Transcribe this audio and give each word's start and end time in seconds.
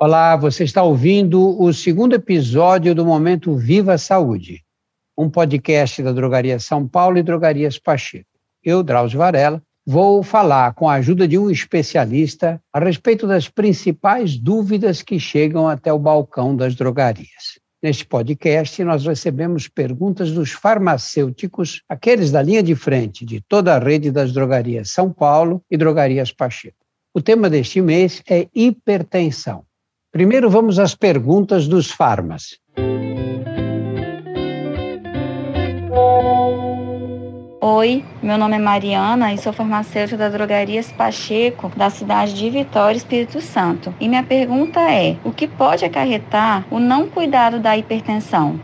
Olá, 0.00 0.36
você 0.36 0.62
está 0.62 0.80
ouvindo 0.80 1.60
o 1.60 1.72
segundo 1.72 2.14
episódio 2.14 2.94
do 2.94 3.04
Momento 3.04 3.56
Viva 3.56 3.98
Saúde, 3.98 4.62
um 5.18 5.28
podcast 5.28 6.00
da 6.04 6.12
Drogaria 6.12 6.60
São 6.60 6.86
Paulo 6.86 7.18
e 7.18 7.22
Drogarias 7.24 7.80
Pacheco. 7.80 8.28
Eu, 8.62 8.84
Drauzio 8.84 9.18
Varela, 9.18 9.60
vou 9.84 10.22
falar 10.22 10.72
com 10.74 10.88
a 10.88 10.94
ajuda 10.94 11.26
de 11.26 11.36
um 11.36 11.50
especialista 11.50 12.62
a 12.72 12.78
respeito 12.78 13.26
das 13.26 13.48
principais 13.48 14.38
dúvidas 14.38 15.02
que 15.02 15.18
chegam 15.18 15.66
até 15.66 15.92
o 15.92 15.98
balcão 15.98 16.54
das 16.54 16.76
drogarias. 16.76 17.58
Neste 17.82 18.06
podcast, 18.06 18.84
nós 18.84 19.04
recebemos 19.04 19.66
perguntas 19.66 20.30
dos 20.30 20.52
farmacêuticos, 20.52 21.82
aqueles 21.88 22.30
da 22.30 22.40
linha 22.40 22.62
de 22.62 22.76
frente 22.76 23.26
de 23.26 23.40
toda 23.40 23.74
a 23.74 23.80
rede 23.80 24.12
das 24.12 24.32
drogarias 24.32 24.92
São 24.92 25.12
Paulo 25.12 25.60
e 25.68 25.76
drogarias 25.76 26.30
Pacheco. 26.30 26.86
O 27.12 27.20
tema 27.20 27.50
deste 27.50 27.80
mês 27.80 28.22
é 28.30 28.46
hipertensão. 28.54 29.66
Primeiro 30.10 30.48
vamos 30.48 30.78
às 30.78 30.94
perguntas 30.94 31.68
dos 31.68 31.90
farmas. 31.90 32.58
Oi, 37.60 38.02
meu 38.22 38.38
nome 38.38 38.56
é 38.56 38.58
Mariana 38.58 39.34
e 39.34 39.38
sou 39.38 39.52
farmacêutica 39.52 40.16
da 40.16 40.30
Drogarias 40.30 40.90
Pacheco, 40.92 41.70
da 41.76 41.90
cidade 41.90 42.32
de 42.32 42.48
Vitória, 42.48 42.96
Espírito 42.96 43.40
Santo. 43.42 43.94
E 44.00 44.08
minha 44.08 44.22
pergunta 44.22 44.80
é: 44.80 45.18
o 45.22 45.30
que 45.30 45.46
pode 45.46 45.84
acarretar 45.84 46.64
o 46.70 46.78
não 46.78 47.06
cuidado 47.06 47.60
da 47.60 47.76
hipertensão? 47.76 48.58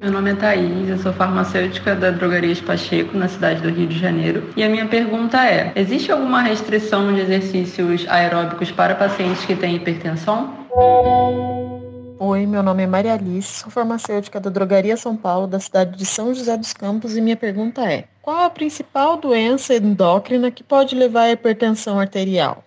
Meu 0.00 0.12
nome 0.12 0.30
é 0.30 0.34
Thaís, 0.34 0.88
eu 0.88 0.98
sou 0.98 1.12
farmacêutica 1.12 1.94
da 1.94 2.10
Drogarias 2.10 2.60
Pacheco, 2.60 3.16
na 3.16 3.28
cidade 3.28 3.62
do 3.62 3.70
Rio 3.70 3.86
de 3.86 3.98
Janeiro. 3.98 4.50
E 4.54 4.62
a 4.62 4.68
minha 4.68 4.86
pergunta 4.86 5.44
é: 5.44 5.72
existe 5.74 6.12
alguma 6.12 6.42
restrição 6.42 7.12
de 7.14 7.20
exercícios 7.20 8.06
aeróbicos 8.08 8.70
para 8.70 8.94
pacientes 8.94 9.44
que 9.44 9.56
têm 9.56 9.76
hipertensão? 9.76 10.54
Oi, 12.18 12.46
meu 12.46 12.62
nome 12.62 12.82
é 12.82 12.86
Maria 12.86 13.14
Alice, 13.14 13.60
sou 13.60 13.70
farmacêutica 13.70 14.38
da 14.38 14.50
Drogaria 14.50 14.96
São 14.96 15.16
Paulo, 15.16 15.46
da 15.46 15.60
cidade 15.60 15.96
de 15.96 16.04
São 16.04 16.34
José 16.34 16.56
dos 16.56 16.72
Campos, 16.72 17.16
e 17.16 17.20
minha 17.20 17.36
pergunta 17.36 17.82
é: 17.82 18.04
qual 18.20 18.44
a 18.44 18.50
principal 18.50 19.16
doença 19.16 19.74
endócrina 19.74 20.50
que 20.50 20.62
pode 20.62 20.94
levar 20.94 21.22
à 21.22 21.32
hipertensão 21.32 21.98
arterial? 21.98 22.62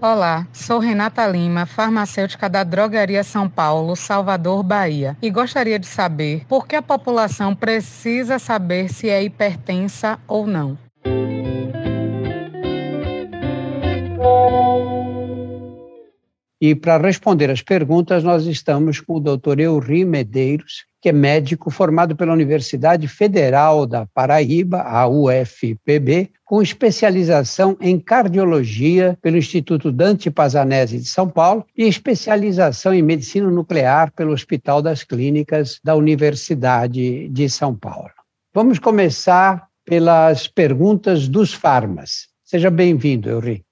Olá, 0.00 0.46
sou 0.52 0.80
Renata 0.80 1.26
Lima, 1.26 1.64
farmacêutica 1.64 2.48
da 2.48 2.62
Drogaria 2.62 3.24
São 3.24 3.48
Paulo, 3.48 3.96
Salvador, 3.96 4.62
Bahia, 4.62 5.16
e 5.22 5.30
gostaria 5.30 5.78
de 5.78 5.86
saber 5.86 6.44
por 6.46 6.66
que 6.66 6.76
a 6.76 6.82
população 6.82 7.54
precisa 7.54 8.38
saber 8.38 8.92
se 8.92 9.08
é 9.08 9.22
hipertensa 9.22 10.18
ou 10.26 10.46
não. 10.46 10.76
E 16.66 16.74
para 16.74 16.96
responder 16.96 17.50
as 17.50 17.60
perguntas, 17.60 18.24
nós 18.24 18.46
estamos 18.46 18.98
com 18.98 19.16
o 19.16 19.20
Dr. 19.20 19.60
Eury 19.60 20.02
Medeiros, 20.02 20.86
que 20.98 21.10
é 21.10 21.12
médico 21.12 21.70
formado 21.70 22.16
pela 22.16 22.32
Universidade 22.32 23.06
Federal 23.06 23.86
da 23.86 24.06
Paraíba, 24.06 24.80
a 24.80 25.06
UFPB, 25.06 26.30
com 26.42 26.62
especialização 26.62 27.76
em 27.82 28.00
cardiologia 28.00 29.14
pelo 29.20 29.36
Instituto 29.36 29.92
Dante 29.92 30.30
Pazanese 30.30 30.98
de 30.98 31.04
São 31.04 31.28
Paulo 31.28 31.66
e 31.76 31.86
especialização 31.86 32.94
em 32.94 33.02
medicina 33.02 33.50
nuclear 33.50 34.10
pelo 34.12 34.32
Hospital 34.32 34.80
das 34.80 35.04
Clínicas 35.04 35.78
da 35.84 35.94
Universidade 35.94 37.28
de 37.28 37.50
São 37.50 37.74
Paulo. 37.76 38.08
Vamos 38.54 38.78
começar 38.78 39.68
pelas 39.84 40.48
perguntas 40.48 41.28
dos 41.28 41.52
farmas. 41.52 42.28
Seja 42.42 42.70
bem-vindo, 42.70 43.28
Eury. 43.28 43.62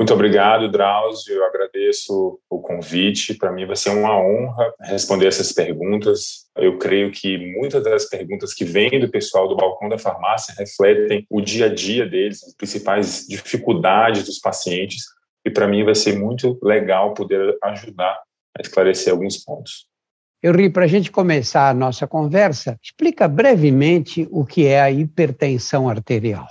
Muito 0.00 0.14
obrigado, 0.14 0.66
Drauzio. 0.66 1.34
Eu 1.36 1.44
agradeço 1.44 2.40
o 2.48 2.58
convite. 2.58 3.34
Para 3.34 3.52
mim 3.52 3.66
vai 3.66 3.76
ser 3.76 3.90
uma 3.90 4.18
honra 4.18 4.72
responder 4.80 5.26
essas 5.26 5.52
perguntas. 5.52 6.46
Eu 6.56 6.78
creio 6.78 7.12
que 7.12 7.36
muitas 7.54 7.84
das 7.84 8.06
perguntas 8.06 8.54
que 8.54 8.64
vêm 8.64 8.98
do 8.98 9.10
pessoal 9.10 9.46
do 9.46 9.54
balcão 9.54 9.90
da 9.90 9.98
farmácia 9.98 10.54
refletem 10.56 11.26
o 11.28 11.42
dia 11.42 11.66
a 11.66 11.68
dia 11.68 12.06
deles, 12.06 12.42
as 12.42 12.54
principais 12.54 13.26
dificuldades 13.28 14.24
dos 14.24 14.38
pacientes. 14.38 15.04
E 15.44 15.50
para 15.50 15.68
mim 15.68 15.84
vai 15.84 15.94
ser 15.94 16.18
muito 16.18 16.58
legal 16.62 17.12
poder 17.12 17.58
ajudar 17.64 18.18
a 18.56 18.62
esclarecer 18.62 19.12
alguns 19.12 19.36
pontos. 19.44 19.86
Eu 20.42 20.54
ri 20.54 20.70
para 20.70 20.86
a 20.86 20.88
gente 20.88 21.10
começar 21.10 21.68
a 21.68 21.74
nossa 21.74 22.06
conversa. 22.06 22.78
Explica 22.82 23.28
brevemente 23.28 24.26
o 24.30 24.46
que 24.46 24.66
é 24.66 24.80
a 24.80 24.90
hipertensão 24.90 25.90
arterial. 25.90 26.46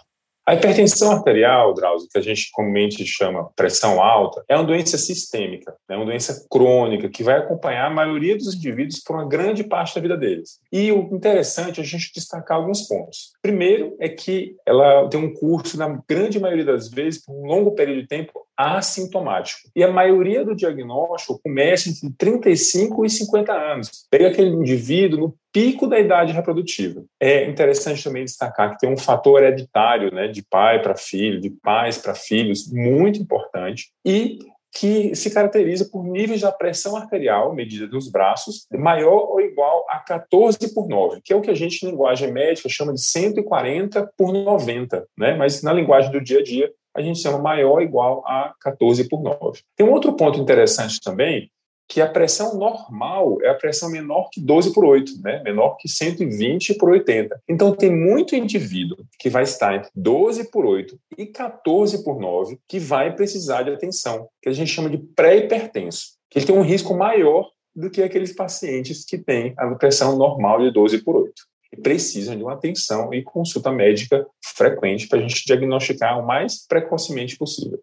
A 0.50 0.56
hipertensão 0.56 1.12
arterial, 1.12 1.76
Drauzio, 1.76 2.10
que 2.12 2.18
a 2.18 2.24
gente 2.24 2.50
comumente 2.52 3.06
chama 3.06 3.52
pressão 3.56 4.02
alta, 4.02 4.44
é 4.50 4.56
uma 4.56 4.64
doença 4.64 4.98
sistêmica, 4.98 5.76
é 5.88 5.96
uma 5.96 6.06
doença 6.08 6.48
crônica 6.50 7.08
que 7.08 7.22
vai 7.22 7.38
acompanhar 7.38 7.86
a 7.86 7.94
maioria 7.94 8.36
dos 8.36 8.56
indivíduos 8.56 9.00
por 9.00 9.16
uma 9.16 9.28
grande 9.28 9.64
parte 9.64 9.94
da 9.94 10.02
vida 10.02 10.18
deles. 10.18 10.60
E 10.72 10.92
o 10.92 11.02
interessante 11.14 11.80
é 11.80 11.84
a 11.84 11.86
gente 11.86 12.12
destacar 12.16 12.58
alguns 12.58 12.88
pontos. 12.88 13.34
Primeiro 13.44 13.96
é 14.00 14.10
que 14.10 14.56
ela 14.66 15.08
tem 15.08 15.20
um 15.20 15.32
curso, 15.32 15.78
na 15.78 16.02
grande 16.10 16.40
maioria 16.40 16.66
das 16.66 16.90
vezes, 16.90 17.24
por 17.24 17.32
um 17.32 17.46
longo 17.46 17.76
período 17.76 18.02
de 18.02 18.08
tempo, 18.08 18.32
assintomático. 18.58 19.70
E 19.76 19.84
a 19.84 19.92
maioria 19.92 20.44
do 20.44 20.56
diagnóstico 20.56 21.40
começa 21.44 21.90
entre 21.90 22.10
35 22.18 23.06
e 23.06 23.10
50 23.12 23.54
anos. 23.54 23.90
Pega 24.10 24.30
aquele 24.30 24.50
indivíduo 24.50 25.20
no 25.20 25.36
pico 25.52 25.88
da 25.88 26.00
idade 26.00 26.34
reprodutiva. 26.34 27.04
É 27.20 27.46
interessante 27.46 28.04
também 28.04 28.26
destacar 28.26 28.72
que 28.72 28.80
tem 28.80 28.92
um 28.92 28.98
fator 28.98 29.42
hereditário, 29.42 30.14
né, 30.14 30.28
de 30.28 30.44
pai 30.44 30.82
para 30.82 30.96
filho, 30.96 31.42
de 31.42 31.50
pais 31.50 31.98
para 31.98 32.14
filhos, 32.14 32.72
muito 32.72 33.20
importante, 33.20 33.92
e 34.06 34.40
que 34.72 35.16
se 35.16 35.32
caracteriza 35.32 35.90
por 35.92 36.04
níveis 36.04 36.42
da 36.42 36.52
pressão 36.52 36.96
arterial 36.96 37.54
medida 37.54 37.88
nos 37.88 38.10
braços 38.10 38.68
maior 38.72 39.32
ou 39.32 39.42
igual 39.42 39.86
a 39.90 39.98
14 40.00 40.74
por 40.74 40.88
9, 40.88 41.22
que 41.24 41.34
é 41.34 41.36
o 41.36 41.42
que 41.42 41.50
a 41.50 41.56
gente, 41.56 41.84
em 41.84 41.90
linguagem 41.90 42.32
médica, 42.32 42.70
chama 42.70 42.94
de 42.94 43.02
140 43.02 44.12
por 44.16 44.32
90, 44.32 45.08
né? 45.18 45.36
mas 45.36 45.64
na 45.64 45.74
linguagem 45.74 46.12
do 46.12 46.22
dia 46.22 46.40
a 46.40 46.44
dia 46.44 46.72
a 46.96 47.02
gente 47.02 47.20
chama 47.20 47.40
maior 47.40 47.74
ou 47.74 47.82
igual 47.82 48.24
a 48.28 48.54
14 48.62 49.08
por 49.08 49.22
9. 49.22 49.62
Tem 49.76 49.86
um 49.86 49.92
outro 49.92 50.14
ponto 50.14 50.40
interessante 50.40 51.00
também, 51.02 51.50
que 51.90 52.00
a 52.00 52.08
pressão 52.08 52.56
normal 52.56 53.40
é 53.42 53.50
a 53.50 53.56
pressão 53.56 53.90
menor 53.90 54.30
que 54.32 54.40
12 54.40 54.74
por 54.74 54.86
8, 54.86 55.12
né? 55.24 55.42
menor 55.44 55.76
que 55.76 55.90
120 55.90 56.76
por 56.76 56.92
80. 56.92 57.42
Então, 57.50 57.76
tem 57.76 57.90
muito 57.90 58.36
indivíduo 58.36 58.98
que 59.18 59.28
vai 59.28 59.42
estar 59.42 59.76
entre 59.76 59.90
12 59.96 60.52
por 60.52 60.66
8 60.66 60.98
e 61.18 61.26
14 61.26 62.04
por 62.04 62.20
9 62.20 62.60
que 62.68 62.78
vai 62.78 63.16
precisar 63.16 63.64
de 63.64 63.72
atenção, 63.72 64.30
que 64.40 64.48
a 64.48 64.54
gente 64.54 64.72
chama 64.72 64.88
de 64.88 65.00
pré-hipertenso, 65.00 66.12
que 66.30 66.38
ele 66.38 66.46
tem 66.46 66.56
um 66.56 66.62
risco 66.62 66.94
maior 66.94 67.50
do 67.76 67.90
que 67.90 68.04
aqueles 68.04 68.36
pacientes 68.36 69.04
que 69.04 69.18
têm 69.18 69.56
a 69.58 69.68
pressão 69.74 70.16
normal 70.16 70.62
de 70.62 70.72
12 70.72 71.00
por 71.00 71.16
8 71.16 71.34
e 71.74 71.78
precisam 71.78 72.36
de 72.36 72.44
uma 72.44 72.54
atenção 72.54 73.12
e 73.14 73.24
consulta 73.24 73.72
médica 73.72 74.28
frequente 74.44 75.08
para 75.08 75.20
a 75.20 75.22
gente 75.22 75.44
diagnosticar 75.46 76.20
o 76.20 76.26
mais 76.26 76.68
precocemente 76.68 77.36
possível. 77.36 77.80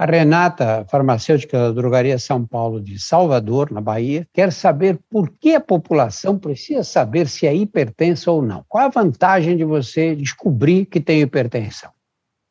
A 0.00 0.06
Renata, 0.06 0.86
farmacêutica 0.88 1.58
da 1.58 1.72
Drogaria 1.72 2.20
São 2.20 2.46
Paulo 2.46 2.80
de 2.80 3.00
Salvador, 3.00 3.72
na 3.72 3.80
Bahia, 3.80 4.28
quer 4.32 4.52
saber 4.52 4.96
por 5.10 5.28
que 5.28 5.56
a 5.56 5.60
população 5.60 6.38
precisa 6.38 6.84
saber 6.84 7.26
se 7.26 7.48
é 7.48 7.52
hipertensa 7.52 8.30
ou 8.30 8.40
não. 8.40 8.64
Qual 8.68 8.84
a 8.84 8.88
vantagem 8.88 9.56
de 9.56 9.64
você 9.64 10.14
descobrir 10.14 10.86
que 10.86 11.00
tem 11.00 11.20
hipertensão? 11.20 11.90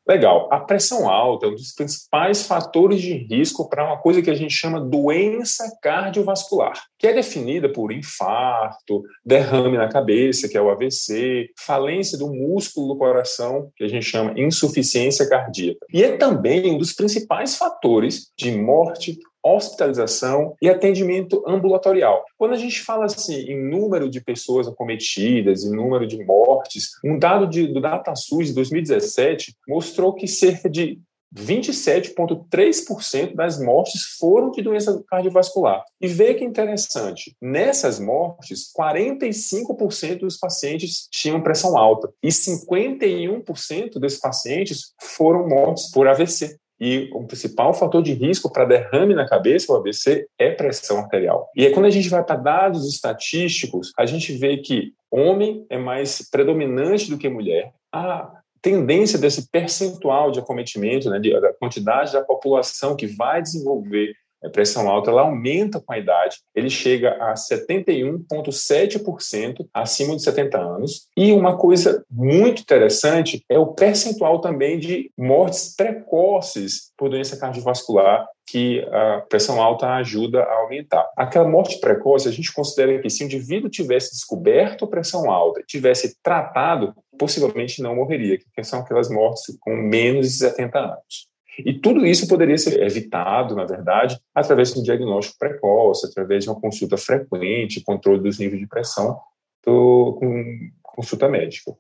Legal. 0.08 0.48
A 0.52 0.60
pressão 0.60 1.10
alta 1.10 1.46
é 1.46 1.50
um 1.50 1.56
dos 1.56 1.74
principais 1.74 2.48
fatores 2.48 3.02
de 3.02 3.14
risco 3.14 3.68
para 3.68 3.86
uma 3.86 3.98
coisa 3.98 4.22
que 4.22 4.30
a 4.30 4.36
gente 4.36 4.54
chama 4.54 4.80
doença 4.80 5.78
cardiovascular, 5.82 6.82
que 6.98 7.08
é 7.08 7.14
definida 7.14 7.68
por 7.68 7.92
infarto, 7.92 9.04
derrame 9.26 9.78
na 9.78 9.90
cabeça, 9.90 10.48
que 10.48 10.58
é 10.58 10.62
o 10.62 10.70
AVC, 10.70 11.50
falência 11.60 12.18
do 12.18 12.34
músculo 12.34 12.88
do 12.88 12.98
coração, 12.98 13.70
que 13.76 13.84
a 13.84 13.88
gente 13.88 14.06
chama 14.06 14.34
insuficiência 14.38 15.28
cardíaca. 15.28 15.86
E 15.94 16.02
é 16.02 16.16
também 16.16 16.72
um 16.72 16.78
dos 16.78 16.94
principais 16.94 17.58
fatores 17.58 18.32
de 18.38 18.52
morte 18.52 19.20
hospitalização 19.56 20.56
e 20.62 20.70
atendimento 20.70 21.44
ambulatorial. 21.48 22.24
Quando 22.38 22.54
a 22.54 22.58
gente 22.58 22.82
fala 22.82 23.06
assim 23.06 23.50
em 23.50 23.70
número 23.70 24.10
de 24.10 24.22
pessoas 24.22 24.68
acometidas, 24.68 25.64
em 25.64 25.76
número 25.76 26.08
de 26.08 26.24
mortes, 26.24 26.92
um 27.04 27.18
dado 27.18 27.48
de, 27.48 27.68
do 27.68 27.82
DataSUS 27.82 28.48
de 28.48 28.54
2017 28.54 29.56
mostrou 29.68 30.14
que 30.14 30.28
cerca 30.28 30.70
de 30.70 31.00
27,3% 31.36 33.36
das 33.36 33.62
mortes 33.62 34.16
foram 34.18 34.50
de 34.52 34.62
doença 34.62 35.04
cardiovascular. 35.08 35.84
E 36.00 36.08
vê 36.08 36.34
que 36.34 36.46
interessante, 36.46 37.36
nessas 37.42 38.00
mortes, 38.00 38.72
45% 38.78 40.20
dos 40.20 40.38
pacientes 40.38 41.10
tinham 41.12 41.44
pressão 41.44 41.78
alta 41.78 42.10
e 42.24 42.30
51% 42.30 44.00
desses 44.00 44.20
pacientes 44.20 44.94
foram 45.00 45.48
mortos 45.48 45.92
por 45.92 46.08
AVC. 46.08 46.58
E 46.80 47.10
o 47.14 47.26
principal 47.26 47.74
fator 47.74 48.04
de 48.04 48.14
risco 48.14 48.52
para 48.52 48.66
derrame 48.66 49.16
na 49.16 49.28
cabeça, 49.28 49.72
o 49.72 49.76
AVC, 49.76 50.28
é 50.38 50.52
pressão 50.52 51.00
arterial. 51.00 51.50
E 51.56 51.66
aí, 51.66 51.72
quando 51.72 51.88
a 51.88 51.92
gente 51.92 52.10
vai 52.10 52.24
para 52.24 52.36
dados 52.36 52.88
estatísticos, 52.88 53.92
a 53.98 54.06
gente 54.06 54.34
vê 54.34 54.58
que 54.58 54.94
homem 55.10 55.66
é 55.70 55.78
mais 55.78 56.28
predominante 56.30 57.10
do 57.10 57.18
que 57.18 57.30
mulher. 57.30 57.74
A 57.92 58.32
tendência 58.62 59.18
desse 59.18 59.50
percentual 59.50 60.32
de 60.32 60.40
acometimento, 60.40 61.10
né, 61.10 61.20
da 61.20 61.54
quantidade 61.54 62.14
da 62.14 62.24
população 62.24 62.96
que 62.96 63.08
vai 63.08 63.42
desenvolver 63.42 64.14
a 64.44 64.50
pressão 64.50 64.90
alta, 64.90 65.12
ela 65.12 65.22
aumenta 65.22 65.80
com 65.80 65.94
a 65.94 65.98
idade, 65.98 66.38
ele 66.56 66.70
chega 66.70 67.16
a 67.20 67.34
71,7% 67.34 69.68
acima 69.74 70.16
de 70.16 70.22
70 70.24 70.58
anos. 70.58 71.08
E 71.16 71.34
uma 71.34 71.58
coisa 71.58 72.06
muito 72.10 72.62
interessante 72.62 73.44
é 73.50 73.58
o 73.58 73.74
percentual 73.74 74.40
também 74.40 74.78
de 74.80 75.12
mortes 75.18 75.76
precoces 75.76 76.92
por 76.98 77.10
doença 77.10 77.38
cardiovascular 77.38 78.26
que 78.50 78.80
a 78.92 79.26
pressão 79.28 79.62
alta 79.62 79.94
ajuda 79.96 80.42
a 80.42 80.62
aumentar. 80.62 81.06
Aquela 81.18 81.46
morte 81.48 81.82
precoce, 81.82 82.30
a 82.30 82.32
gente 82.32 82.54
considera 82.54 82.98
que 83.02 83.10
se 83.10 83.24
o 83.24 83.26
indivíduo 83.26 83.70
tivesse 83.70 84.12
descoberto 84.12 84.86
a 84.86 84.88
pressão 84.88 85.30
alta, 85.30 85.62
tivesse 85.68 86.16
tratado, 86.24 86.94
possivelmente 87.20 87.82
não 87.82 87.96
morreria, 87.96 88.38
que 88.38 88.64
são 88.64 88.80
aquelas 88.80 89.10
mortes 89.10 89.58
com 89.60 89.76
menos 89.76 90.28
de 90.28 90.34
70 90.34 90.80
anos. 90.80 91.28
E 91.60 91.74
tudo 91.80 92.06
isso 92.06 92.28
poderia 92.28 92.58
ser 92.58 92.82
evitado, 92.82 93.56
na 93.56 93.66
verdade, 93.66 94.20
através 94.34 94.74
de 94.74 94.80
um 94.80 94.84
diagnóstico 94.84 95.40
precoce, 95.40 96.06
através 96.06 96.44
de 96.44 96.50
uma 96.50 96.60
consulta 96.60 96.98
frequente, 96.98 97.84
controle 97.84 98.22
dos 98.22 98.38
níveis 98.38 98.62
de 98.62 98.68
pressão 98.68 99.20
do, 99.66 100.18
com 100.20 100.70
consulta 100.84 101.28
médica. 101.28 101.76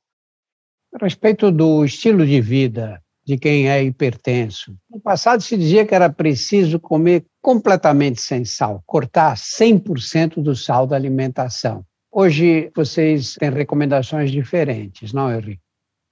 A 0.93 1.03
respeito 1.03 1.51
do 1.51 1.85
estilo 1.85 2.25
de 2.25 2.41
vida 2.41 3.01
de 3.25 3.37
quem 3.37 3.69
é 3.69 3.83
hipertenso, 3.83 4.73
no 4.89 5.01
passado 5.01 5.43
se 5.43 5.57
dizia 5.57 5.85
que 5.85 5.93
era 5.93 6.09
preciso 6.09 6.79
comer 6.79 7.25
completamente 7.41 8.21
sem 8.21 8.45
sal, 8.45 8.81
cortar 8.85 9.35
100% 9.35 10.41
do 10.41 10.55
sal 10.55 10.87
da 10.87 10.95
alimentação. 10.95 11.85
Hoje 12.09 12.71
vocês 12.73 13.33
têm 13.33 13.49
recomendações 13.49 14.31
diferentes, 14.31 15.11
não, 15.11 15.29
Henrique? 15.29 15.61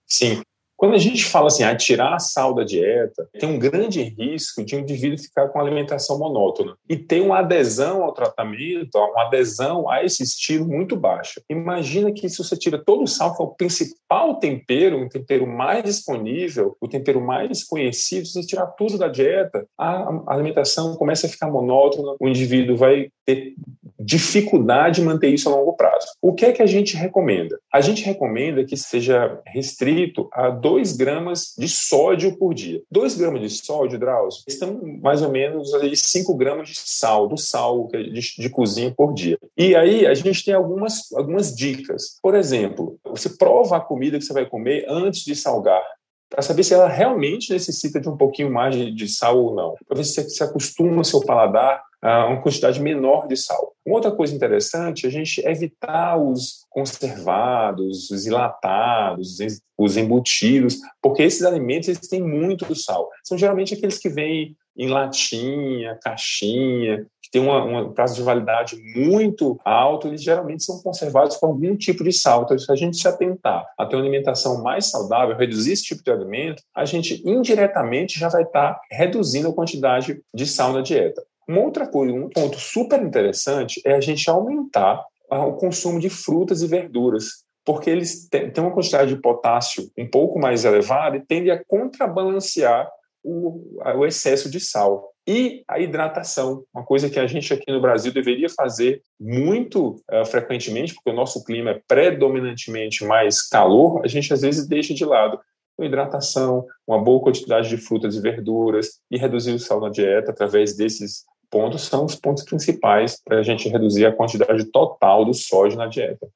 Sim. 0.05 0.41
Quando 0.85 0.93
a 0.93 0.99
gente 0.99 1.25
fala 1.25 1.47
assim, 1.47 1.63
ah, 1.63 1.75
tirar 1.75 2.19
sal 2.19 2.53
da 2.53 2.63
dieta, 2.63 3.27
tem 3.39 3.49
um 3.49 3.57
grande 3.57 4.03
risco 4.03 4.63
de 4.63 4.75
um 4.75 4.81
indivíduo 4.81 5.17
ficar 5.17 5.47
com 5.47 5.59
alimentação 5.59 6.19
monótona 6.19 6.77
e 6.87 6.95
ter 6.95 7.21
uma 7.21 7.39
adesão 7.39 8.03
ao 8.03 8.13
tratamento, 8.13 8.95
uma 8.95 9.23
adesão 9.23 9.89
a 9.89 10.03
esse 10.03 10.21
estilo 10.21 10.67
muito 10.67 10.95
baixa. 10.95 11.41
Imagina 11.49 12.11
que 12.11 12.29
se 12.29 12.37
você 12.37 12.55
tira 12.55 12.77
todo 12.77 13.01
o 13.01 13.07
sal, 13.07 13.35
que 13.35 13.41
é 13.41 13.45
o 13.45 13.55
principal 13.55 14.35
tempero, 14.35 15.03
o 15.03 15.09
tempero 15.09 15.47
mais 15.47 15.83
disponível, 15.83 16.77
o 16.79 16.87
tempero 16.87 17.19
mais 17.19 17.63
conhecido, 17.63 18.27
se 18.27 18.33
você 18.33 18.45
tirar 18.45 18.67
tudo 18.67 18.99
da 18.99 19.07
dieta, 19.07 19.65
a 19.75 20.21
alimentação 20.27 20.95
começa 20.97 21.25
a 21.25 21.29
ficar 21.31 21.49
monótona, 21.49 22.15
o 22.19 22.27
indivíduo 22.27 22.77
vai 22.77 23.09
ter 23.25 23.55
dificuldade 23.99 25.01
de 25.01 25.01
manter 25.01 25.29
isso 25.29 25.49
a 25.49 25.55
longo 25.55 25.73
prazo. 25.73 26.07
O 26.21 26.33
que 26.33 26.45
é 26.45 26.51
que 26.51 26.61
a 26.61 26.65
gente 26.65 26.95
recomenda? 26.95 27.57
A 27.73 27.81
gente 27.81 28.03
recomenda 28.03 28.63
que 28.63 28.77
seja 28.77 29.41
restrito 29.47 30.29
a 30.31 30.49
2 30.49 30.95
gramas 30.95 31.55
de 31.57 31.67
sódio 31.67 32.37
por 32.37 32.53
dia. 32.53 32.81
2 32.91 33.15
gramas 33.15 33.41
de 33.41 33.49
sódio, 33.49 33.97
Drauzio, 33.97 34.43
estão 34.47 34.79
mais 35.01 35.21
ou 35.21 35.31
menos 35.31 35.73
ali 35.73 35.95
5 35.95 36.35
gramas 36.35 36.69
de 36.69 36.75
sal, 36.75 37.27
do 37.27 37.37
sal 37.37 37.87
de, 37.91 38.35
de 38.37 38.49
cozinha 38.49 38.93
por 38.95 39.13
dia. 39.13 39.39
E 39.57 39.75
aí 39.75 40.05
a 40.05 40.13
gente 40.13 40.45
tem 40.45 40.53
algumas, 40.53 41.11
algumas 41.13 41.55
dicas. 41.55 42.19
Por 42.21 42.35
exemplo, 42.35 42.97
você 43.03 43.29
prova 43.29 43.77
a 43.77 43.81
comida 43.81 44.19
que 44.19 44.25
você 44.25 44.33
vai 44.33 44.45
comer 44.45 44.85
antes 44.87 45.23
de 45.23 45.35
salgar 45.35 45.83
para 46.29 46.41
saber 46.41 46.63
se 46.63 46.73
ela 46.73 46.87
realmente 46.87 47.53
necessita 47.53 47.99
de 47.99 48.09
um 48.09 48.17
pouquinho 48.17 48.51
mais 48.51 48.75
de, 48.75 48.91
de 48.91 49.07
sal 49.07 49.37
ou 49.37 49.55
não, 49.55 49.75
para 49.87 49.97
ver 49.97 50.03
se 50.03 50.15
você 50.15 50.29
se 50.29 50.43
acostuma 50.43 51.01
o 51.01 51.05
seu 51.05 51.21
paladar 51.21 51.81
uma 52.05 52.41
quantidade 52.41 52.81
menor 52.81 53.27
de 53.27 53.35
sal. 53.35 53.73
Uma 53.85 53.95
outra 53.95 54.11
coisa 54.11 54.35
interessante 54.35 55.05
é 55.05 55.09
a 55.09 55.11
gente 55.11 55.45
evitar 55.45 56.17
os 56.17 56.65
conservados, 56.69 58.11
os 58.11 58.25
enlatados, 58.25 59.37
os 59.77 59.97
embutidos, 59.97 60.77
porque 61.01 61.23
esses 61.23 61.43
alimentos 61.43 61.89
eles 61.89 62.07
têm 62.07 62.21
muito 62.21 62.73
sal. 62.75 63.09
São 63.23 63.37
geralmente 63.37 63.73
aqueles 63.73 63.97
que 63.97 64.09
vêm 64.09 64.55
em 64.77 64.89
latinha, 64.89 65.97
caixinha, 66.03 67.05
que 67.21 67.31
tem 67.31 67.41
um 67.41 67.91
prazo 67.93 68.15
de 68.15 68.21
validade 68.21 68.75
muito 68.95 69.57
alto, 69.63 70.07
eles 70.07 70.21
geralmente 70.21 70.63
são 70.63 70.81
conservados 70.81 71.37
com 71.37 71.47
algum 71.47 71.75
tipo 71.75 72.03
de 72.03 72.11
sal. 72.11 72.43
Então, 72.43 72.59
se 72.59 72.71
a 72.71 72.75
gente 72.75 72.97
se 72.97 73.07
atentar 73.07 73.65
a 73.77 73.85
ter 73.85 73.95
uma 73.95 74.03
alimentação 74.03 74.61
mais 74.61 74.87
saudável, 74.87 75.35
reduzir 75.35 75.71
esse 75.71 75.83
tipo 75.83 76.03
de 76.03 76.11
alimento, 76.11 76.61
a 76.75 76.85
gente 76.85 77.21
indiretamente 77.25 78.19
já 78.19 78.29
vai 78.29 78.43
estar 78.43 78.79
reduzindo 78.91 79.49
a 79.49 79.53
quantidade 79.53 80.21
de 80.33 80.45
sal 80.45 80.73
na 80.73 80.81
dieta. 80.81 81.23
Uma 81.47 81.61
outra 81.61 81.87
coisa, 81.87 82.13
um 82.13 82.29
ponto 82.29 82.59
super 82.59 83.01
interessante 83.01 83.81
é 83.85 83.93
a 83.93 84.01
gente 84.01 84.29
aumentar 84.29 85.05
o 85.29 85.53
consumo 85.53 85.99
de 85.99 86.09
frutas 86.09 86.61
e 86.61 86.67
verduras, 86.67 87.45
porque 87.63 87.89
eles 87.89 88.27
têm 88.29 88.51
uma 88.59 88.71
quantidade 88.71 89.13
de 89.13 89.21
potássio 89.21 89.89
um 89.97 90.07
pouco 90.07 90.39
mais 90.39 90.65
elevada 90.65 91.17
e 91.17 91.25
tende 91.25 91.49
a 91.49 91.63
contrabalancear 91.65 92.89
o, 93.23 93.79
o 93.97 94.05
excesso 94.05 94.49
de 94.49 94.59
sal. 94.59 95.11
E 95.27 95.63
a 95.67 95.79
hidratação, 95.79 96.63
uma 96.71 96.85
coisa 96.85 97.09
que 97.09 97.19
a 97.19 97.25
gente 97.25 97.51
aqui 97.51 97.71
no 97.71 97.81
Brasil 97.81 98.13
deveria 98.13 98.47
fazer 98.47 99.01
muito 99.19 99.95
uh, 100.11 100.23
frequentemente, 100.23 100.93
porque 100.93 101.09
o 101.09 101.15
nosso 101.15 101.43
clima 101.43 101.71
é 101.71 101.81
predominantemente 101.87 103.03
mais 103.03 103.41
calor, 103.41 104.01
a 104.03 104.07
gente 104.07 104.31
às 104.31 104.41
vezes 104.41 104.67
deixa 104.67 104.93
de 104.93 105.03
lado 105.03 105.39
uma 105.75 105.87
hidratação, 105.87 106.65
uma 106.87 107.03
boa 107.03 107.21
quantidade 107.21 107.67
de 107.67 107.77
frutas 107.77 108.15
e 108.15 108.21
verduras 108.21 108.99
e 109.09 109.17
reduzir 109.17 109.53
o 109.53 109.59
sal 109.59 109.81
na 109.81 109.89
dieta 109.89 110.31
através 110.31 110.77
desses 110.77 111.25
pontos 111.49 111.83
são 111.83 112.05
os 112.05 112.15
pontos 112.15 112.43
principais 112.43 113.21
para 113.23 113.39
a 113.39 113.43
gente 113.43 113.69
reduzir 113.69 114.05
a 114.05 114.11
quantidade 114.11 114.65
total 114.65 115.25
do 115.25 115.33
sódio 115.33 115.77
na 115.77 115.87
dieta. 115.87 116.27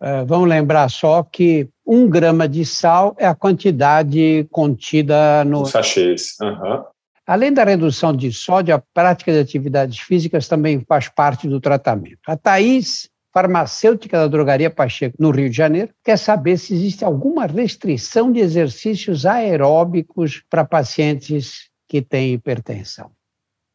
É, 0.00 0.24
vamos 0.24 0.48
lembrar 0.48 0.90
só 0.90 1.22
que 1.22 1.68
um 1.86 2.08
grama 2.08 2.48
de 2.48 2.64
sal 2.64 3.14
é 3.18 3.26
a 3.26 3.34
quantidade 3.34 4.46
contida 4.50 5.44
no. 5.44 5.64
sachês. 5.64 6.36
Uhum. 6.40 6.84
Além 7.26 7.52
da 7.52 7.64
redução 7.64 8.14
de 8.14 8.30
sódio, 8.32 8.74
a 8.74 8.82
prática 8.92 9.32
de 9.32 9.38
atividades 9.38 9.98
físicas 9.98 10.46
também 10.46 10.80
faz 10.80 11.08
parte 11.08 11.48
do 11.48 11.58
tratamento. 11.58 12.18
A 12.26 12.36
Thais, 12.36 13.08
farmacêutica 13.32 14.18
da 14.18 14.26
drogaria 14.26 14.68
Pacheco, 14.68 15.16
no 15.18 15.30
Rio 15.30 15.48
de 15.48 15.56
Janeiro, 15.56 15.90
quer 16.04 16.18
saber 16.18 16.58
se 16.58 16.74
existe 16.74 17.02
alguma 17.02 17.46
restrição 17.46 18.30
de 18.30 18.40
exercícios 18.40 19.24
aeróbicos 19.24 20.42
para 20.50 20.66
pacientes 20.66 21.70
que 21.88 22.02
têm 22.02 22.34
hipertensão. 22.34 23.10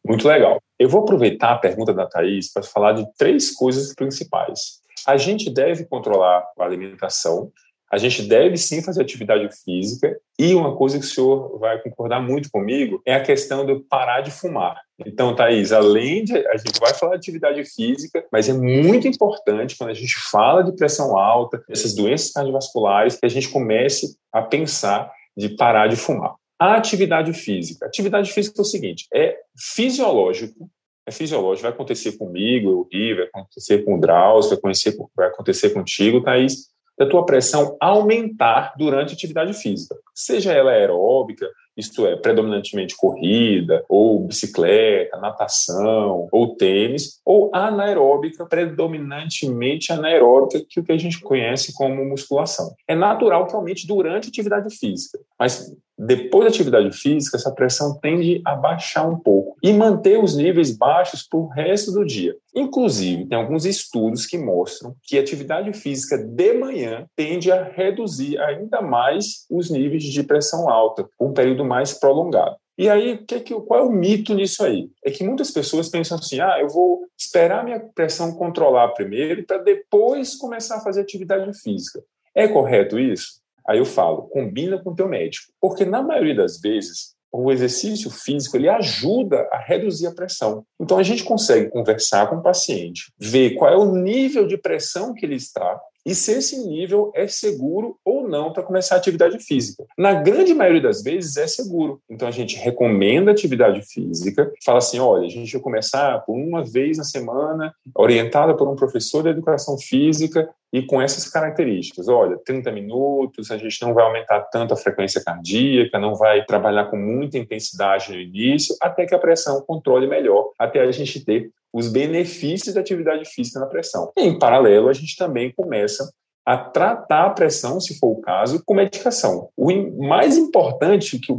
Muito 0.06 0.26
legal. 0.26 0.60
Eu 0.78 0.88
vou 0.88 1.02
aproveitar 1.02 1.52
a 1.52 1.58
pergunta 1.58 1.92
da 1.92 2.06
Thaís 2.06 2.52
para 2.52 2.62
falar 2.62 2.92
de 2.92 3.06
três 3.18 3.50
coisas 3.50 3.94
principais. 3.94 4.80
A 5.06 5.16
gente 5.16 5.50
deve 5.50 5.84
controlar 5.84 6.44
a 6.58 6.64
alimentação, 6.64 7.52
a 7.92 7.98
gente 7.98 8.22
deve 8.22 8.56
sim 8.56 8.82
fazer 8.82 9.02
atividade 9.02 9.48
física 9.64 10.16
e 10.38 10.54
uma 10.54 10.76
coisa 10.76 10.98
que 10.98 11.04
o 11.04 11.08
senhor 11.08 11.58
vai 11.58 11.82
concordar 11.82 12.20
muito 12.20 12.48
comigo 12.48 13.02
é 13.04 13.14
a 13.14 13.22
questão 13.22 13.66
de 13.66 13.80
parar 13.80 14.20
de 14.20 14.30
fumar. 14.30 14.80
Então, 15.04 15.34
Thaís, 15.34 15.72
além 15.72 16.22
de. 16.22 16.36
A 16.46 16.56
gente 16.56 16.78
vai 16.78 16.94
falar 16.94 17.12
de 17.12 17.18
atividade 17.18 17.64
física, 17.64 18.24
mas 18.30 18.48
é 18.48 18.52
muito 18.52 19.08
importante 19.08 19.76
quando 19.76 19.90
a 19.90 19.94
gente 19.94 20.14
fala 20.30 20.62
de 20.62 20.72
pressão 20.76 21.18
alta, 21.18 21.62
essas 21.68 21.94
doenças 21.94 22.32
cardiovasculares, 22.32 23.16
que 23.16 23.26
a 23.26 23.30
gente 23.30 23.48
comece 23.48 24.16
a 24.32 24.40
pensar 24.40 25.10
de 25.36 25.48
parar 25.48 25.88
de 25.88 25.96
fumar. 25.96 26.34
A 26.60 26.76
atividade 26.76 27.32
física. 27.32 27.86
atividade 27.86 28.30
física 28.30 28.60
é 28.60 28.62
o 28.62 28.64
seguinte: 28.64 29.06
é 29.14 29.38
fisiológico, 29.56 30.70
é 31.06 31.10
fisiológico, 31.10 31.62
vai 31.62 31.72
acontecer 31.72 32.18
comigo, 32.18 32.70
eu 32.70 32.88
ri, 32.92 33.14
vai 33.14 33.24
acontecer 33.24 33.82
com 33.82 33.94
o 33.96 34.00
Drauzio, 34.00 34.50
vai 34.50 34.58
acontecer, 34.58 34.96
vai 35.16 35.28
acontecer 35.28 35.70
contigo, 35.70 36.22
Thaís, 36.22 36.70
da 36.98 37.08
tua 37.08 37.24
pressão 37.24 37.78
aumentar 37.80 38.74
durante 38.76 39.12
a 39.12 39.14
atividade 39.14 39.54
física, 39.54 39.96
seja 40.14 40.52
ela 40.52 40.70
aeróbica, 40.70 41.48
isto 41.74 42.06
é, 42.06 42.14
predominantemente 42.14 42.94
corrida, 42.94 43.82
ou 43.88 44.26
bicicleta, 44.26 45.16
natação, 45.18 46.28
ou 46.30 46.56
tênis, 46.56 47.20
ou 47.24 47.50
anaeróbica, 47.54 48.44
predominantemente 48.44 49.90
anaeróbica, 49.90 50.62
que 50.68 50.78
o 50.78 50.84
que 50.84 50.92
a 50.92 50.98
gente 50.98 51.20
conhece 51.20 51.72
como 51.72 52.04
musculação. 52.04 52.74
É 52.86 52.94
natural 52.94 53.46
que 53.46 53.54
aumente 53.54 53.86
durante 53.86 54.26
a 54.26 54.28
atividade 54.28 54.76
física, 54.76 55.18
mas 55.38 55.74
depois 56.02 56.44
da 56.44 56.48
atividade 56.48 56.90
física, 56.92 57.36
essa 57.36 57.52
pressão 57.52 57.98
tende 58.00 58.40
a 58.46 58.54
baixar 58.54 59.06
um 59.06 59.18
pouco 59.18 59.56
e 59.62 59.70
manter 59.70 60.18
os 60.18 60.34
níveis 60.34 60.74
baixos 60.74 61.22
para 61.22 61.38
o 61.38 61.46
resto 61.46 61.92
do 61.92 62.06
dia. 62.06 62.34
Inclusive, 62.56 63.26
tem 63.26 63.36
alguns 63.36 63.66
estudos 63.66 64.24
que 64.24 64.38
mostram 64.38 64.94
que 65.02 65.18
atividade 65.18 65.70
física 65.74 66.16
de 66.16 66.54
manhã 66.54 67.06
tende 67.14 67.52
a 67.52 67.62
reduzir 67.62 68.40
ainda 68.40 68.80
mais 68.80 69.44
os 69.50 69.70
níveis 69.70 70.04
de 70.04 70.22
pressão 70.22 70.70
alta 70.70 71.06
por 71.18 71.28
um 71.28 71.34
período 71.34 71.66
mais 71.66 71.92
prolongado. 71.92 72.56
E 72.78 72.88
aí, 72.88 73.18
que, 73.18 73.38
qual 73.60 73.80
é 73.80 73.82
o 73.82 73.92
mito 73.92 74.34
nisso 74.34 74.64
aí? 74.64 74.88
É 75.04 75.10
que 75.10 75.22
muitas 75.22 75.50
pessoas 75.50 75.90
pensam 75.90 76.16
assim: 76.16 76.40
ah, 76.40 76.56
eu 76.58 76.68
vou 76.68 77.06
esperar 77.14 77.62
minha 77.62 77.78
pressão 77.78 78.32
controlar 78.32 78.88
primeiro 78.94 79.44
para 79.44 79.58
depois 79.58 80.34
começar 80.34 80.76
a 80.76 80.80
fazer 80.80 81.02
atividade 81.02 81.52
física. 81.60 82.02
É 82.34 82.48
correto 82.48 82.98
isso? 82.98 83.39
Aí 83.70 83.78
eu 83.78 83.84
falo, 83.84 84.22
combina 84.22 84.82
com 84.82 84.90
o 84.90 84.94
teu 84.96 85.08
médico, 85.08 85.52
porque 85.60 85.84
na 85.84 86.02
maioria 86.02 86.34
das 86.34 86.60
vezes 86.60 87.14
o 87.32 87.52
exercício 87.52 88.10
físico 88.10 88.56
ele 88.56 88.68
ajuda 88.68 89.48
a 89.52 89.58
reduzir 89.58 90.08
a 90.08 90.12
pressão. 90.12 90.64
Então 90.80 90.98
a 90.98 91.04
gente 91.04 91.22
consegue 91.22 91.70
conversar 91.70 92.28
com 92.28 92.34
o 92.34 92.42
paciente, 92.42 93.12
ver 93.16 93.50
qual 93.50 93.72
é 93.72 93.76
o 93.76 93.94
nível 93.94 94.44
de 94.44 94.58
pressão 94.58 95.14
que 95.14 95.24
ele 95.24 95.36
está 95.36 95.80
e 96.04 96.16
se 96.16 96.32
esse 96.32 96.66
nível 96.66 97.12
é 97.14 97.28
seguro 97.28 97.96
ou 98.04 98.26
não 98.26 98.52
para 98.52 98.64
começar 98.64 98.96
a 98.96 98.98
atividade 98.98 99.38
física. 99.38 99.84
Na 99.96 100.14
grande 100.14 100.52
maioria 100.52 100.80
das 100.80 101.02
vezes 101.02 101.36
é 101.36 101.46
seguro. 101.46 102.00
Então 102.10 102.26
a 102.26 102.30
gente 102.32 102.56
recomenda 102.56 103.30
atividade 103.30 103.82
física, 103.82 104.50
fala 104.64 104.78
assim: 104.78 104.98
olha, 104.98 105.26
a 105.26 105.30
gente 105.30 105.52
vai 105.52 105.62
começar 105.62 106.18
por 106.24 106.34
uma 106.34 106.64
vez 106.64 106.98
na 106.98 107.04
semana, 107.04 107.72
orientada 107.94 108.56
por 108.56 108.66
um 108.66 108.74
professor 108.74 109.22
de 109.22 109.28
educação 109.28 109.78
física 109.78 110.48
e 110.72 110.82
com 110.82 111.00
essas 111.00 111.28
características. 111.28 112.08
Olha, 112.08 112.38
30 112.44 112.70
minutos, 112.72 113.50
a 113.50 113.58
gente 113.58 113.80
não 113.82 113.92
vai 113.92 114.04
aumentar 114.04 114.40
tanto 114.52 114.74
a 114.74 114.76
frequência 114.76 115.22
cardíaca, 115.22 115.98
não 115.98 116.14
vai 116.14 116.44
trabalhar 116.44 116.86
com 116.86 116.96
muita 116.96 117.38
intensidade 117.38 118.12
no 118.12 118.20
início, 118.20 118.74
até 118.80 119.06
que 119.06 119.14
a 119.14 119.18
pressão 119.18 119.60
controle 119.62 120.06
melhor, 120.06 120.52
até 120.58 120.80
a 120.80 120.92
gente 120.92 121.24
ter 121.24 121.50
os 121.72 121.88
benefícios 121.88 122.74
da 122.74 122.80
atividade 122.80 123.24
física 123.28 123.60
na 123.60 123.66
pressão. 123.66 124.12
E, 124.16 124.22
em 124.22 124.38
paralelo, 124.38 124.88
a 124.88 124.92
gente 124.92 125.16
também 125.16 125.52
começa 125.52 126.12
a 126.44 126.56
tratar 126.56 127.26
a 127.26 127.30
pressão, 127.30 127.80
se 127.80 127.98
for 127.98 128.08
o 128.08 128.20
caso, 128.20 128.62
com 128.64 128.74
medicação. 128.74 129.50
O 129.56 129.70
mais 130.06 130.36
importante, 130.36 131.18
que 131.18 131.32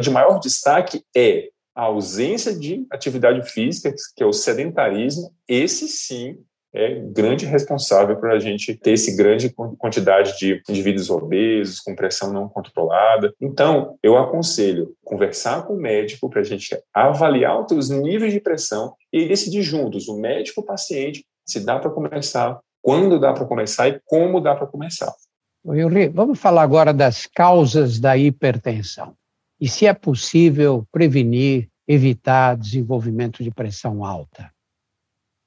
de 0.00 0.10
maior 0.10 0.38
destaque, 0.38 1.02
é 1.16 1.48
a 1.74 1.84
ausência 1.84 2.52
de 2.52 2.84
atividade 2.90 3.48
física, 3.50 3.94
que 4.16 4.22
é 4.22 4.26
o 4.26 4.32
sedentarismo. 4.32 5.32
Esse 5.46 5.86
sim 5.88 6.38
é 6.74 7.00
grande 7.00 7.46
responsável 7.46 8.16
por 8.16 8.30
a 8.30 8.38
gente 8.38 8.74
ter 8.74 8.92
esse 8.92 9.16
grande 9.16 9.52
quantidade 9.78 10.38
de 10.38 10.62
indivíduos 10.68 11.08
obesos, 11.10 11.80
com 11.80 11.96
pressão 11.96 12.32
não 12.32 12.48
controlada. 12.48 13.32
Então, 13.40 13.96
eu 14.02 14.16
aconselho 14.18 14.92
conversar 15.02 15.66
com 15.66 15.74
o 15.74 15.80
médico 15.80 16.28
para 16.28 16.40
a 16.40 16.44
gente 16.44 16.78
avaliar 16.92 17.64
os 17.72 17.90
níveis 17.90 18.32
de 18.32 18.40
pressão 18.40 18.94
e 19.12 19.26
decidir 19.26 19.62
juntos, 19.62 20.08
o 20.08 20.18
médico 20.18 20.60
e 20.60 20.62
o 20.62 20.66
paciente, 20.66 21.24
se 21.46 21.64
dá 21.64 21.78
para 21.78 21.90
começar, 21.90 22.60
quando 22.82 23.18
dá 23.18 23.32
para 23.32 23.46
começar 23.46 23.88
e 23.88 24.00
como 24.04 24.40
dá 24.40 24.54
para 24.54 24.66
começar. 24.66 25.12
Yuri, 25.66 26.08
vamos 26.08 26.38
falar 26.38 26.62
agora 26.62 26.92
das 26.92 27.26
causas 27.26 27.98
da 27.98 28.16
hipertensão. 28.16 29.14
E 29.60 29.68
se 29.68 29.86
é 29.86 29.92
possível 29.92 30.86
prevenir, 30.92 31.68
evitar 31.86 32.56
desenvolvimento 32.56 33.42
de 33.42 33.50
pressão 33.50 34.04
alta? 34.04 34.50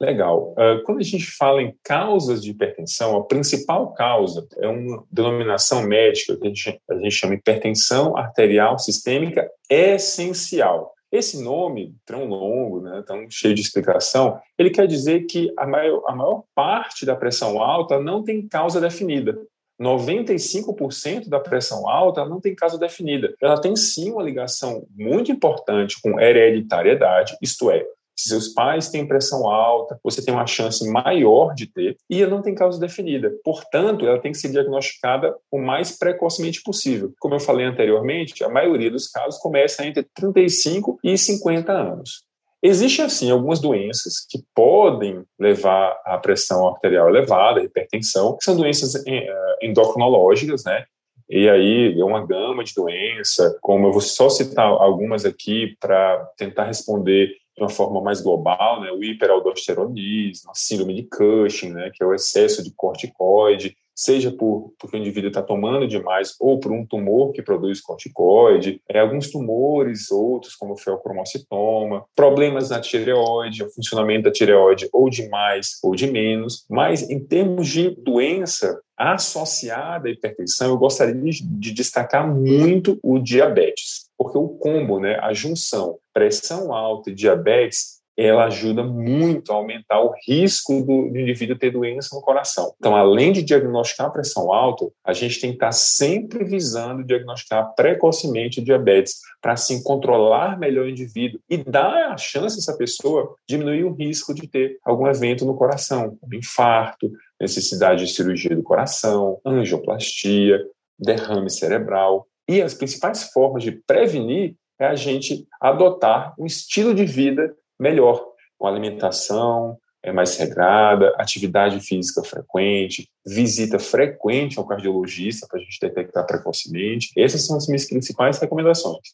Legal. 0.02 0.56
Uh, 0.58 0.82
quando 0.84 0.98
a 0.98 1.04
gente 1.04 1.28
fala 1.28 1.62
em 1.62 1.76
causas 1.84 2.42
de 2.42 2.50
hipertensão, 2.50 3.16
a 3.16 3.24
principal 3.24 3.94
causa 3.94 4.48
é 4.58 4.68
uma 4.68 5.04
denominação 5.12 5.84
médica 5.84 6.36
que 6.36 6.44
a 6.44 6.48
gente, 6.48 6.82
a 6.90 6.96
gente 6.96 7.12
chama 7.12 7.36
hipertensão 7.36 8.18
arterial 8.18 8.80
sistêmica 8.80 9.48
essencial. 9.70 10.92
Esse 11.12 11.44
nome, 11.44 11.94
tão 12.04 12.26
longo, 12.26 12.82
né, 12.82 13.04
tão 13.06 13.30
cheio 13.30 13.54
de 13.54 13.62
explicação, 13.62 14.40
ele 14.58 14.72
quer 14.72 14.88
dizer 14.88 15.28
que 15.28 15.54
a 15.56 15.68
maior, 15.68 16.02
a 16.08 16.16
maior 16.16 16.46
parte 16.56 17.06
da 17.06 17.16
pressão 17.16 17.62
alta 17.62 18.00
não 18.00 18.24
tem 18.24 18.48
causa 18.48 18.82
definida. 18.82 19.38
95% 19.80 21.30
da 21.30 21.40
pressão 21.40 21.88
alta 21.88 22.26
não 22.26 22.42
tem 22.42 22.56
causa 22.56 22.80
definida. 22.80 23.36
Ela 23.40 23.62
tem 23.62 23.76
sim 23.76 24.12
uma 24.12 24.24
ligação 24.24 24.84
muito 24.96 25.32
importante 25.32 26.02
com 26.02 26.20
hereditariedade, 26.20 27.38
isto 27.40 27.70
é, 27.70 27.86
seus 28.16 28.50
pais 28.50 28.90
têm 28.90 29.08
pressão 29.08 29.48
alta, 29.48 30.00
você 30.04 30.24
tem 30.24 30.34
uma 30.34 30.48
chance 30.48 30.88
maior 30.90 31.54
de 31.54 31.68
ter, 31.68 31.98
e 32.10 32.22
ela 32.22 32.32
não 32.32 32.42
tem 32.42 32.54
causa 32.54 32.80
definida. 32.80 33.32
Portanto, 33.44 34.06
ela 34.06 34.20
tem 34.20 34.32
que 34.32 34.38
ser 34.38 34.50
diagnosticada 34.50 35.36
o 35.52 35.60
mais 35.60 35.98
precocemente 35.98 36.62
possível. 36.62 37.14
Como 37.20 37.36
eu 37.36 37.40
falei 37.40 37.66
anteriormente, 37.66 38.44
a 38.44 38.50
maioria 38.50 38.92
dos 38.92 39.08
casos 39.08 39.40
começa 39.40 39.86
entre 39.86 40.06
35 40.16 41.00
e 41.04 41.18
50 41.18 41.72
anos. 41.72 42.24
Existem, 42.64 43.06
assim, 43.06 43.32
algumas 43.32 43.60
doenças 43.60 44.24
que 44.30 44.40
podem 44.54 45.24
levar 45.40 46.00
à 46.06 46.18
pressão 46.20 46.68
arterial 46.68 47.10
elevada, 47.10 47.64
hipertensão, 47.64 48.38
que 48.38 48.44
são 48.44 48.56
doenças 48.56 48.96
eh, 49.08 49.58
endocrinológicas, 49.64 50.64
né? 50.64 50.86
E 51.28 51.50
aí 51.50 52.00
é 52.00 52.04
uma 52.04 52.26
gama 52.26 52.64
de 52.64 52.74
doença, 52.76 53.58
como 53.62 53.88
eu 53.88 53.92
vou 53.94 54.02
só 54.02 54.30
citar 54.30 54.68
algumas 54.68 55.26
aqui 55.26 55.76
para 55.80 56.18
tentar 56.38 56.66
responder 56.66 57.32
de 57.62 57.66
uma 57.66 57.70
forma 57.70 58.02
mais 58.02 58.22
global, 58.22 58.82
né, 58.82 58.92
o 58.92 59.04
hiperaldosteronismo, 59.04 60.50
a 60.50 60.56
síndrome 60.56 60.96
de 60.96 61.04
Cushing, 61.04 61.70
né, 61.70 61.92
que 61.94 62.04
é 62.04 62.08
o 62.08 62.14
excesso 62.14 62.64
de 62.64 62.72
corticoide, 62.76 63.78
seja 63.94 64.32
por, 64.32 64.74
porque 64.80 64.98
o 64.98 65.00
indivíduo 65.00 65.28
está 65.28 65.44
tomando 65.44 65.88
demais 65.88 66.36
ou 66.40 66.60
por 66.60 66.72
um 66.72 66.84
tumor 66.84 67.34
que 67.34 67.44
produz 67.44 67.80
corticoide, 67.80 68.82
é, 68.90 69.00
alguns 69.00 69.30
tumores, 69.30 70.10
outros 70.10 70.56
como 70.56 70.74
o 70.74 70.78
feocromocitoma, 70.78 72.04
problemas 72.16 72.72
na 72.72 72.80
tireoide, 72.80 73.64
o 73.64 73.70
funcionamento 73.70 74.24
da 74.24 74.32
tireoide 74.32 74.90
ou 74.92 75.08
de 75.08 75.30
mais 75.30 75.78
ou 75.84 75.94
de 75.94 76.08
menos, 76.08 76.66
mas 76.68 77.08
em 77.08 77.20
termos 77.20 77.68
de 77.68 77.92
doença 77.92 78.82
associada 78.98 80.08
à 80.08 80.12
hipertensão, 80.12 80.70
eu 80.70 80.78
gostaria 80.78 81.14
de, 81.14 81.44
de 81.44 81.72
destacar 81.72 82.28
muito 82.28 83.00
o 83.04 83.20
diabetes, 83.20 84.10
porque 84.22 84.38
o 84.38 84.50
combo, 84.50 85.00
né, 85.00 85.18
a 85.20 85.34
junção 85.34 85.98
pressão 86.14 86.72
alta 86.72 87.10
e 87.10 87.16
diabetes 87.16 88.02
ela 88.16 88.46
ajuda 88.46 88.84
muito 88.84 89.52
a 89.52 89.56
aumentar 89.56 90.00
o 90.00 90.14
risco 90.28 90.82
do, 90.82 91.10
do, 91.10 91.18
indivíduo 91.18 91.58
ter 91.58 91.72
doença 91.72 92.16
no 92.16 92.22
coração. 92.22 92.72
Então, 92.78 92.96
além 92.96 93.32
de 93.32 93.42
diagnosticar 93.42 94.08
a 94.08 94.12
pressão 94.12 94.54
alta, 94.54 94.86
a 95.04 95.12
gente 95.12 95.40
tem 95.40 95.52
que 95.52 95.56
estar 95.56 95.72
sempre 95.72 96.44
visando 96.44 97.04
diagnosticar 97.04 97.74
precocemente 97.74 98.62
diabetes, 98.62 99.16
para 99.42 99.54
assim 99.54 99.82
controlar 99.82 100.60
melhor 100.60 100.86
o 100.86 100.90
indivíduo 100.90 101.40
e 101.50 101.58
dar 101.58 102.12
a 102.12 102.18
chance 102.18 102.58
a 102.58 102.60
essa 102.60 102.78
pessoa 102.78 103.34
diminuir 103.50 103.86
o 103.86 103.94
risco 103.94 104.36
de 104.36 104.48
ter 104.48 104.78
algum 104.86 105.08
evento 105.08 105.46
no 105.46 105.56
coração, 105.56 106.16
como 106.22 106.36
infarto, 106.36 107.10
necessidade 107.40 108.06
de 108.06 108.14
cirurgia 108.14 108.56
do 108.56 108.62
coração, 108.62 109.40
angioplastia, 109.44 110.60
derrame 111.00 111.50
cerebral. 111.50 112.28
E 112.52 112.62
as 112.62 112.74
principais 112.74 113.24
formas 113.32 113.64
de 113.64 113.72
prevenir 113.72 114.56
é 114.78 114.88
a 114.88 114.96
gente 114.96 115.48
adotar 115.60 116.34
um 116.38 116.46
estilo 116.46 116.94
de 116.94 117.06
vida 117.06 117.56
melhor, 117.80 118.26
com 118.58 118.68
alimentação 118.68 119.78
é 120.04 120.12
mais 120.12 120.36
regrada, 120.38 121.14
atividade 121.18 121.80
física 121.80 122.24
frequente, 122.24 123.08
visita 123.26 123.78
frequente 123.78 124.58
ao 124.58 124.66
cardiologista 124.66 125.48
para 125.48 125.60
a 125.60 125.64
gente 125.64 125.78
detectar 125.80 126.26
precocemente. 126.26 127.12
Essas 127.16 127.46
são 127.46 127.56
as 127.56 127.68
minhas 127.68 127.86
principais 127.86 128.40
recomendações. 128.40 129.14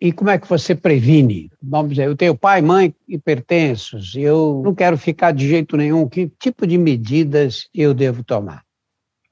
E 0.00 0.12
como 0.12 0.30
é 0.30 0.38
que 0.38 0.48
você 0.48 0.74
previne? 0.74 1.50
Vamos 1.62 1.90
dizer, 1.90 2.06
eu 2.06 2.16
tenho 2.16 2.36
pai, 2.36 2.62
mãe 2.62 2.94
hipertensos, 3.08 4.14
eu 4.14 4.62
não 4.64 4.74
quero 4.74 4.96
ficar 4.96 5.32
de 5.32 5.48
jeito 5.48 5.76
nenhum. 5.76 6.08
Que 6.08 6.30
tipo 6.38 6.66
de 6.66 6.78
medidas 6.78 7.68
eu 7.74 7.92
devo 7.92 8.22
tomar? 8.22 8.62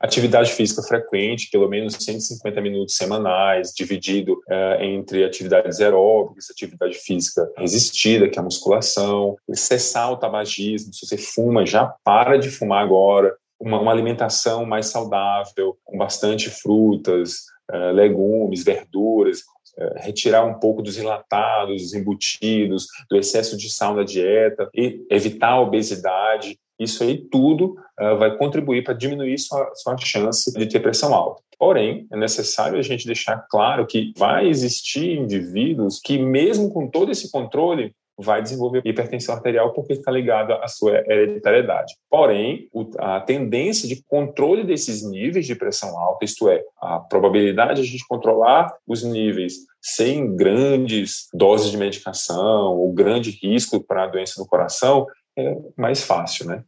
Atividade 0.03 0.51
física 0.51 0.83
frequente, 0.83 1.49
pelo 1.49 1.69
menos 1.69 1.95
150 1.95 2.61
minutos 2.61 2.97
semanais, 2.97 3.73
dividido 3.73 4.33
uh, 4.33 4.83
entre 4.83 5.25
atividades 5.25 5.81
aeróbicas, 5.81 6.51
atividade 6.51 6.95
física 6.99 7.49
resistida, 7.57 8.29
que 8.29 8.37
é 8.37 8.43
a 8.43 8.45
musculação, 8.45 9.37
cessar 9.55 10.11
o 10.11 10.17
tabagismo. 10.17 10.93
Se 10.93 11.07
você 11.07 11.17
fuma, 11.17 11.65
já 11.65 11.87
para 12.03 12.37
de 12.37 12.51
fumar 12.51 12.83
agora. 12.83 13.33
Uma, 13.61 13.81
uma 13.81 13.93
alimentação 13.93 14.67
mais 14.67 14.87
saudável, 14.87 15.79
com 15.85 15.97
bastante 15.97 16.51
frutas, 16.51 17.45
uh, 17.73 17.93
legumes, 17.93 18.65
verduras, 18.65 19.43
uh, 19.79 19.99
retirar 19.99 20.45
um 20.45 20.59
pouco 20.59 20.83
dos 20.83 20.99
enlatados, 20.99 21.81
dos 21.81 21.95
embutidos, 21.95 22.89
do 23.09 23.17
excesso 23.17 23.57
de 23.57 23.73
sal 23.73 23.95
na 23.95 24.03
dieta 24.03 24.69
e 24.75 25.07
evitar 25.09 25.51
a 25.51 25.61
obesidade 25.61 26.59
isso 26.79 27.03
aí 27.03 27.19
tudo 27.31 27.77
uh, 28.01 28.17
vai 28.19 28.37
contribuir 28.37 28.83
para 28.83 28.95
diminuir 28.95 29.39
sua, 29.39 29.71
sua 29.75 29.97
chance 29.99 30.53
de 30.53 30.67
ter 30.67 30.81
pressão 30.81 31.15
alta. 31.15 31.43
Porém, 31.59 32.07
é 32.13 32.17
necessário 32.17 32.79
a 32.79 32.83
gente 32.83 33.07
deixar 33.07 33.47
claro 33.49 33.87
que 33.87 34.13
vai 34.17 34.49
existir 34.49 35.17
indivíduos 35.17 36.01
que, 36.03 36.19
mesmo 36.19 36.73
com 36.73 36.89
todo 36.89 37.13
esse 37.13 37.31
controle, 37.31 37.95
vai 38.19 38.43
desenvolver 38.43 38.83
hipertensão 38.85 39.35
arterial 39.35 39.73
porque 39.73 39.95
está 39.95 40.11
ligado 40.11 40.53
à 40.55 40.69
sua 40.69 40.99
hereditariedade. 41.07 41.95
Porém, 42.11 42.69
a 42.99 43.21
tendência 43.21 43.89
de 43.89 44.03
controle 44.05 44.65
desses 44.65 45.09
níveis 45.09 45.47
de 45.47 45.55
pressão 45.55 45.99
alta, 45.99 46.25
isto 46.25 46.49
é, 46.49 46.63
a 46.81 46.99
probabilidade 46.99 47.81
de 47.81 47.89
a 47.89 47.91
gente 47.91 48.07
controlar 48.07 48.73
os 48.87 49.03
níveis 49.03 49.55
sem 49.81 50.35
grandes 50.37 51.29
doses 51.35 51.71
de 51.71 51.77
medicação 51.77 52.77
ou 52.77 52.93
grande 52.93 53.31
risco 53.43 53.83
para 53.85 54.05
a 54.05 54.07
doença 54.07 54.41
do 54.41 54.47
coração, 54.47 55.07
é 55.37 55.57
mais 55.77 56.03
fácil, 56.03 56.47
né? 56.47 56.65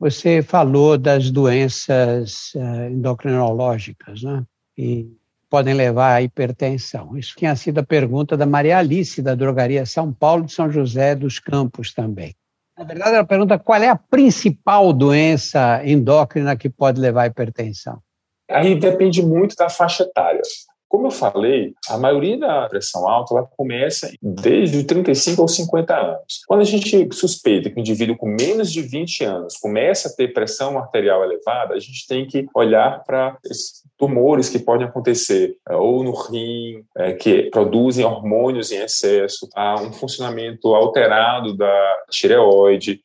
Você 0.00 0.42
falou 0.42 0.96
das 0.96 1.30
doenças 1.30 2.52
uh, 2.54 2.90
endocrinológicas, 2.90 4.22
né? 4.22 4.44
E 4.76 5.10
podem 5.50 5.74
levar 5.74 6.14
à 6.14 6.22
hipertensão. 6.22 7.16
Isso 7.16 7.34
tinha 7.36 7.56
sido 7.56 7.78
a 7.78 7.82
pergunta 7.82 8.36
da 8.36 8.46
Maria 8.46 8.78
Alice, 8.78 9.20
da 9.20 9.34
drogaria 9.34 9.84
São 9.86 10.12
Paulo 10.12 10.44
de 10.44 10.52
São 10.52 10.70
José 10.70 11.14
dos 11.14 11.38
Campos 11.38 11.92
também. 11.92 12.34
Na 12.76 12.84
verdade, 12.84 13.16
ela 13.16 13.24
pergunta 13.24 13.58
qual 13.58 13.82
é 13.82 13.88
a 13.88 13.96
principal 13.96 14.92
doença 14.92 15.80
endócrina 15.84 16.56
que 16.56 16.70
pode 16.70 17.00
levar 17.00 17.22
à 17.22 17.26
hipertensão. 17.26 18.00
Aí 18.48 18.78
depende 18.78 19.20
muito 19.20 19.56
da 19.56 19.68
faixa 19.68 20.04
etária. 20.04 20.40
Como 20.88 21.06
eu 21.06 21.10
falei, 21.10 21.74
a 21.88 21.98
maioria 21.98 22.38
da 22.38 22.68
pressão 22.68 23.06
alta 23.06 23.34
ela 23.34 23.46
começa 23.56 24.10
desde 24.22 24.78
os 24.78 24.84
35 24.84 25.42
aos 25.42 25.54
50 25.54 25.94
anos. 25.94 26.40
Quando 26.46 26.60
a 26.62 26.64
gente 26.64 27.08
suspeita 27.12 27.68
que 27.68 27.76
um 27.76 27.80
indivíduo 27.80 28.16
com 28.16 28.26
menos 28.26 28.72
de 28.72 28.80
20 28.80 29.24
anos 29.24 29.56
começa 29.58 30.08
a 30.08 30.12
ter 30.12 30.32
pressão 30.32 30.78
arterial 30.78 31.22
elevada, 31.22 31.74
a 31.74 31.78
gente 31.78 32.06
tem 32.06 32.26
que 32.26 32.46
olhar 32.54 33.04
para 33.04 33.36
tumores 33.98 34.48
que 34.48 34.58
podem 34.58 34.86
acontecer 34.86 35.56
é, 35.68 35.74
ou 35.74 36.02
no 36.02 36.12
rim, 36.12 36.84
é, 36.96 37.12
que 37.12 37.50
produzem 37.50 38.04
hormônios 38.04 38.72
em 38.72 38.78
excesso, 38.78 39.48
há 39.54 39.80
um 39.80 39.92
funcionamento 39.92 40.74
alterado 40.74 41.54
da 41.54 41.96
tireoide, 42.10 43.02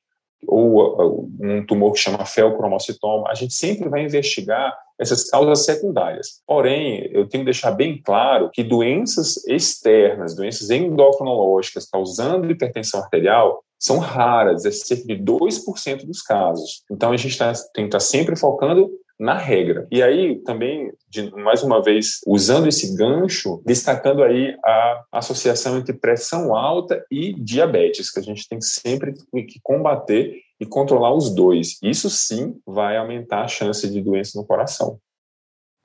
ou 0.47 1.29
um 1.39 1.65
tumor 1.65 1.93
que 1.93 1.99
chama 1.99 2.25
feocromocitoma, 2.25 3.29
a 3.29 3.33
gente 3.33 3.53
sempre 3.53 3.89
vai 3.89 4.03
investigar 4.03 4.77
essas 4.99 5.29
causas 5.29 5.65
secundárias. 5.65 6.41
Porém, 6.45 7.09
eu 7.11 7.27
tenho 7.27 7.43
que 7.43 7.51
deixar 7.51 7.71
bem 7.71 8.01
claro 8.01 8.49
que 8.51 8.63
doenças 8.63 9.45
externas, 9.47 10.35
doenças 10.35 10.69
endocrinológicas 10.69 11.87
causando 11.89 12.51
hipertensão 12.51 13.01
arterial, 13.01 13.63
são 13.79 13.97
raras, 13.99 14.65
é 14.65 14.71
cerca 14.71 15.05
de 15.05 15.15
2% 15.15 16.05
dos 16.05 16.21
casos. 16.21 16.83
Então, 16.89 17.11
a 17.11 17.17
gente 17.17 17.37
tá, 17.37 17.51
tem 17.73 17.83
que 17.83 17.89
estar 17.89 17.97
tá 17.97 17.99
sempre 17.99 18.35
focando 18.35 18.89
na 19.19 19.37
regra. 19.37 19.87
E 19.91 20.01
aí, 20.01 20.39
também, 20.43 20.91
de, 21.09 21.31
mais 21.31 21.63
uma 21.63 21.81
vez, 21.81 22.19
usando 22.25 22.67
esse 22.67 22.95
gancho, 22.95 23.61
destacando 23.65 24.23
aí 24.23 24.55
a 24.65 25.03
associação 25.11 25.77
entre 25.77 25.93
pressão 25.93 26.55
alta 26.55 27.03
e 27.11 27.33
diabetes, 27.33 28.09
que 28.09 28.19
a 28.19 28.23
gente 28.23 28.47
tem 28.47 28.59
sempre 28.61 29.13
que 29.31 29.59
combater 29.61 30.42
e 30.59 30.65
controlar 30.65 31.13
os 31.13 31.33
dois. 31.33 31.77
Isso 31.81 32.09
sim 32.09 32.59
vai 32.65 32.97
aumentar 32.97 33.43
a 33.43 33.47
chance 33.47 33.89
de 33.89 34.01
doença 34.01 34.39
no 34.39 34.45
coração. 34.45 34.99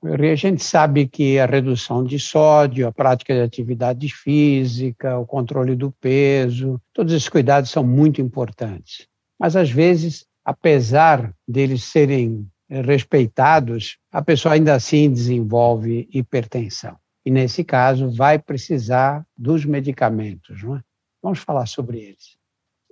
A 0.01 0.35
gente 0.35 0.63
sabe 0.63 1.07
que 1.07 1.37
a 1.37 1.45
redução 1.45 2.05
de 2.05 2.17
sódio, 2.17 2.87
a 2.87 2.91
prática 2.91 3.33
de 3.33 3.41
atividade 3.41 4.07
física, 4.07 5.19
o 5.19 5.25
controle 5.25 5.75
do 5.75 5.91
peso, 5.91 6.81
todos 6.93 7.13
esses 7.13 7.27
cuidados 7.27 7.69
são 7.69 7.83
muito 7.83 8.21
importantes. 8.21 9.07
Mas, 9.37 9.57
às 9.57 9.69
vezes, 9.69 10.25
apesar 10.45 11.33
deles 11.45 11.83
serem 11.83 12.47
respeitados, 12.69 13.97
a 14.09 14.21
pessoa 14.21 14.53
ainda 14.53 14.73
assim 14.73 15.11
desenvolve 15.11 16.07
hipertensão. 16.13 16.95
E, 17.25 17.31
nesse 17.31 17.63
caso, 17.63 18.09
vai 18.09 18.39
precisar 18.39 19.25
dos 19.37 19.65
medicamentos. 19.65 20.63
Não 20.63 20.77
é? 20.77 20.81
Vamos 21.21 21.39
falar 21.39 21.65
sobre 21.65 21.99
eles. 21.99 22.38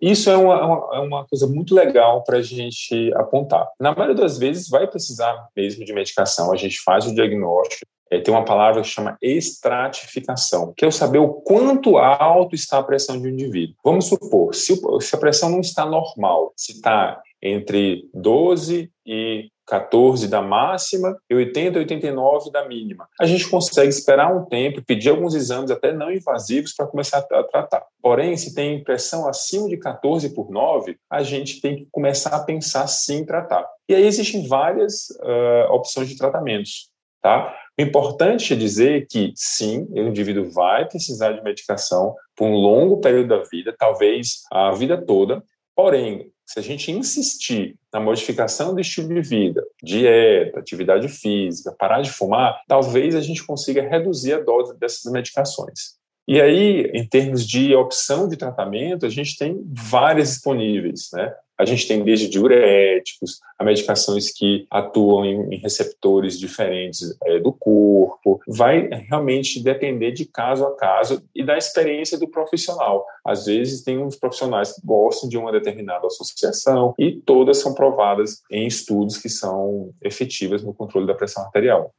Isso 0.01 0.29
é 0.29 0.37
uma, 0.37 0.53
é 0.53 0.63
uma, 0.63 0.95
é 0.95 0.99
uma 0.99 1.25
coisa 1.25 1.47
muito 1.47 1.73
legal 1.73 2.23
para 2.23 2.37
a 2.37 2.41
gente 2.41 3.11
apontar. 3.15 3.67
Na 3.79 3.93
maioria 3.93 4.15
das 4.15 4.37
vezes, 4.37 4.69
vai 4.69 4.87
precisar 4.87 5.47
mesmo 5.55 5.83
de 5.83 5.93
medicação. 5.93 6.51
A 6.51 6.55
gente 6.55 6.79
faz 6.81 7.05
o 7.05 7.15
diagnóstico. 7.15 7.85
É, 8.09 8.19
tem 8.19 8.33
uma 8.33 8.45
palavra 8.45 8.81
que 8.81 8.87
chama 8.87 9.17
estratificação, 9.21 10.73
que 10.77 10.85
é 10.85 10.87
o 10.87 10.91
saber 10.91 11.19
o 11.19 11.33
quanto 11.33 11.97
alto 11.97 12.55
está 12.55 12.77
a 12.77 12.83
pressão 12.83 13.19
de 13.19 13.27
um 13.27 13.31
indivíduo. 13.31 13.75
Vamos 13.83 14.05
supor, 14.05 14.55
se, 14.55 14.79
se 15.01 15.15
a 15.15 15.19
pressão 15.19 15.49
não 15.49 15.59
está 15.59 15.85
normal, 15.85 16.53
se 16.55 16.71
está 16.71 17.21
entre 17.41 18.09
12 18.13 18.91
e 19.05 19.49
14 19.67 20.29
da 20.29 20.41
máxima 20.41 21.17
e 21.29 21.35
80 21.35 21.79
89 21.79 22.51
da 22.51 22.67
mínima. 22.67 23.07
A 23.19 23.25
gente 23.25 23.49
consegue 23.49 23.89
esperar 23.89 24.33
um 24.33 24.45
tempo, 24.45 24.83
pedir 24.85 25.09
alguns 25.09 25.35
exames 25.35 25.69
até 25.69 25.91
não 25.91 26.11
invasivos 26.11 26.73
para 26.73 26.87
começar 26.87 27.19
a 27.19 27.43
tratar. 27.43 27.83
Porém, 28.01 28.37
se 28.37 28.55
tem 28.55 28.83
pressão 28.83 29.27
acima 29.27 29.67
de 29.67 29.77
14 29.77 30.33
por 30.33 30.49
9, 30.49 30.97
a 31.09 31.21
gente 31.21 31.59
tem 31.59 31.75
que 31.75 31.87
começar 31.91 32.35
a 32.35 32.43
pensar 32.43 32.87
sim 32.87 33.17
em 33.17 33.25
tratar. 33.25 33.67
E 33.89 33.93
aí 33.93 34.05
existem 34.05 34.47
várias 34.47 35.09
uh, 35.21 35.73
opções 35.73 36.07
de 36.07 36.17
tratamentos. 36.17 36.89
Tá? 37.21 37.53
O 37.77 37.81
importante 37.81 38.53
é 38.53 38.55
dizer 38.55 39.05
que, 39.09 39.33
sim, 39.35 39.85
o 39.91 39.99
indivíduo 39.99 40.49
vai 40.51 40.87
precisar 40.87 41.33
de 41.33 41.43
medicação 41.43 42.15
por 42.35 42.47
um 42.47 42.55
longo 42.55 43.01
período 43.01 43.29
da 43.29 43.43
vida, 43.43 43.75
talvez 43.77 44.43
a 44.51 44.71
vida 44.71 45.03
toda, 45.03 45.43
porém, 45.75 46.31
se 46.47 46.59
a 46.59 46.61
gente 46.61 46.89
insistir 46.91 47.75
na 47.93 47.99
modificação 47.99 48.73
do 48.73 48.79
estilo 48.79 49.13
de 49.13 49.21
vida, 49.21 49.61
dieta, 49.83 50.59
atividade 50.59 51.09
física, 51.09 51.75
parar 51.77 52.01
de 52.01 52.09
fumar, 52.09 52.61
talvez 52.67 53.15
a 53.15 53.21
gente 53.21 53.45
consiga 53.45 53.81
reduzir 53.81 54.33
a 54.33 54.39
dose 54.39 54.77
dessas 54.79 55.11
medicações. 55.11 55.97
E 56.25 56.41
aí, 56.41 56.89
em 56.93 57.05
termos 57.07 57.45
de 57.45 57.75
opção 57.75 58.29
de 58.29 58.37
tratamento, 58.37 59.05
a 59.05 59.09
gente 59.09 59.37
tem 59.37 59.61
várias 59.73 60.29
disponíveis, 60.29 61.09
né? 61.13 61.33
A 61.57 61.65
gente 61.65 61.87
tem 61.87 62.03
desde 62.03 62.29
diuréticos, 62.29 63.39
a 63.57 63.63
medicações 63.63 64.31
que 64.31 64.67
atuam 64.69 65.25
em, 65.25 65.55
em 65.55 65.57
receptores 65.57 66.39
diferentes 66.39 67.17
é, 67.25 67.39
do 67.39 67.51
corpo. 67.51 68.39
Vai 68.47 68.87
realmente 69.09 69.63
depender 69.63 70.11
de 70.11 70.25
caso 70.25 70.65
a 70.65 70.75
caso 70.75 71.23
e 71.33 71.43
da 71.43 71.57
experiência 71.57 72.17
do 72.17 72.27
profissional. 72.27 73.05
Às 73.25 73.45
vezes, 73.45 73.83
tem 73.83 73.97
uns 73.97 74.15
profissionais 74.15 74.73
que 74.73 74.81
gostam 74.85 75.27
de 75.27 75.37
uma 75.37 75.51
determinada 75.51 76.05
associação 76.05 76.93
e 76.99 77.13
todas 77.25 77.57
são 77.57 77.73
provadas 77.73 78.41
em 78.51 78.67
estudos 78.67 79.17
que 79.17 79.29
são 79.29 79.91
efetivas 80.01 80.63
no 80.63 80.73
controle 80.73 81.07
da 81.07 81.15
pressão 81.15 81.43
arterial. 81.43 81.91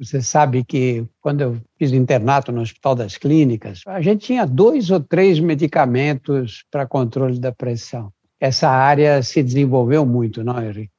Você 0.00 0.22
sabe 0.22 0.64
que 0.64 1.04
quando 1.20 1.40
eu 1.40 1.56
fiz 1.76 1.92
internato 1.92 2.52
no 2.52 2.60
Hospital 2.60 2.94
das 2.94 3.16
Clínicas, 3.16 3.82
a 3.84 4.00
gente 4.00 4.26
tinha 4.26 4.46
dois 4.46 4.90
ou 4.90 5.00
três 5.00 5.40
medicamentos 5.40 6.64
para 6.70 6.86
controle 6.86 7.40
da 7.40 7.50
pressão 7.50 8.12
essa 8.40 8.68
área 8.68 9.22
se 9.22 9.42
desenvolveu 9.42 10.04
muito, 10.06 10.44
não, 10.44 10.62
Henrique? 10.62 10.92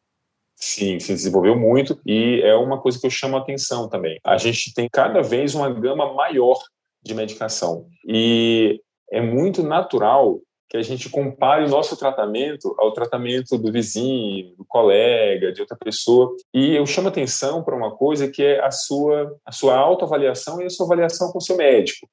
Sim, 0.56 1.00
se 1.00 1.14
desenvolveu 1.14 1.58
muito 1.58 2.00
e 2.06 2.42
é 2.44 2.54
uma 2.54 2.82
coisa 2.82 3.00
que 3.00 3.06
eu 3.06 3.12
chamo 3.12 3.38
a 3.38 3.40
atenção 3.40 3.88
também. 3.88 4.20
A 4.26 4.38
gente 4.38 4.74
tem 4.74 4.90
cada 4.92 5.22
vez 5.22 5.56
uma 5.56 5.70
gama 5.70 6.14
maior 6.14 6.60
de 7.02 7.16
medicação 7.16 7.88
e 8.06 8.82
é 9.10 9.22
muito 9.22 9.64
natural 9.64 10.42
que 10.70 10.78
a 10.78 10.84
gente 10.84 11.10
compare 11.10 11.66
o 11.66 11.70
nosso 11.70 11.98
tratamento 11.98 12.76
ao 12.78 12.92
tratamento 12.92 13.58
do 13.58 13.72
vizinho, 13.72 14.56
do 14.56 14.64
colega, 14.66 15.52
de 15.52 15.62
outra 15.62 15.76
pessoa. 15.76 16.36
E 16.54 16.76
eu 16.76 16.86
chamo 16.86 17.08
atenção 17.08 17.64
para 17.64 17.76
uma 17.76 17.96
coisa 17.96 18.30
que 18.30 18.44
é 18.44 18.64
a 18.64 18.70
sua, 18.70 19.36
a 19.44 19.52
sua 19.52 19.76
autoavaliação 19.76 20.62
e 20.62 20.66
a 20.66 20.70
sua 20.70 20.86
avaliação 20.86 21.32
com 21.32 21.40
o 21.40 21.42
seu 21.42 21.58
médico. 21.58 22.08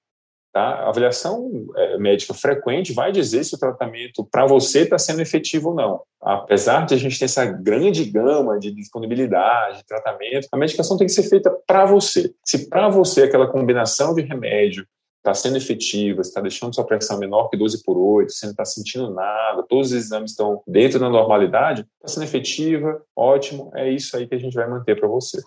Tá? 0.56 0.70
A 0.70 0.88
avaliação 0.88 1.66
é, 1.76 1.98
médica 1.98 2.32
frequente 2.32 2.94
vai 2.94 3.12
dizer 3.12 3.44
se 3.44 3.54
o 3.54 3.58
tratamento 3.58 4.24
para 4.24 4.46
você 4.46 4.84
está 4.84 4.96
sendo 4.98 5.20
efetivo 5.20 5.68
ou 5.68 5.74
não. 5.74 6.00
Apesar 6.18 6.86
de 6.86 6.94
a 6.94 6.96
gente 6.96 7.18
ter 7.18 7.26
essa 7.26 7.44
grande 7.44 8.02
gama 8.06 8.58
de 8.58 8.70
disponibilidade, 8.70 9.80
de 9.80 9.84
tratamento, 9.84 10.48
a 10.50 10.56
medicação 10.56 10.96
tem 10.96 11.06
que 11.06 11.12
ser 11.12 11.24
feita 11.24 11.54
para 11.66 11.84
você. 11.84 12.32
Se 12.42 12.70
para 12.70 12.88
você 12.88 13.24
aquela 13.24 13.46
combinação 13.48 14.14
de 14.14 14.22
remédio 14.22 14.86
está 15.18 15.34
sendo 15.34 15.58
efetiva, 15.58 16.22
está 16.22 16.40
deixando 16.40 16.74
sua 16.74 16.86
pressão 16.86 17.18
menor 17.18 17.50
que 17.50 17.56
12 17.58 17.82
por 17.84 17.98
8, 17.98 18.32
você 18.32 18.46
não 18.46 18.52
está 18.52 18.64
sentindo 18.64 19.10
nada, 19.10 19.62
todos 19.68 19.88
os 19.88 19.92
exames 19.92 20.30
estão 20.30 20.62
dentro 20.66 20.98
da 20.98 21.10
normalidade, 21.10 21.84
está 21.96 22.08
sendo 22.08 22.24
efetiva, 22.24 23.02
ótimo, 23.14 23.70
é 23.74 23.90
isso 23.90 24.16
aí 24.16 24.26
que 24.26 24.34
a 24.34 24.38
gente 24.38 24.54
vai 24.54 24.66
manter 24.66 24.98
para 24.98 25.06
você. 25.06 25.38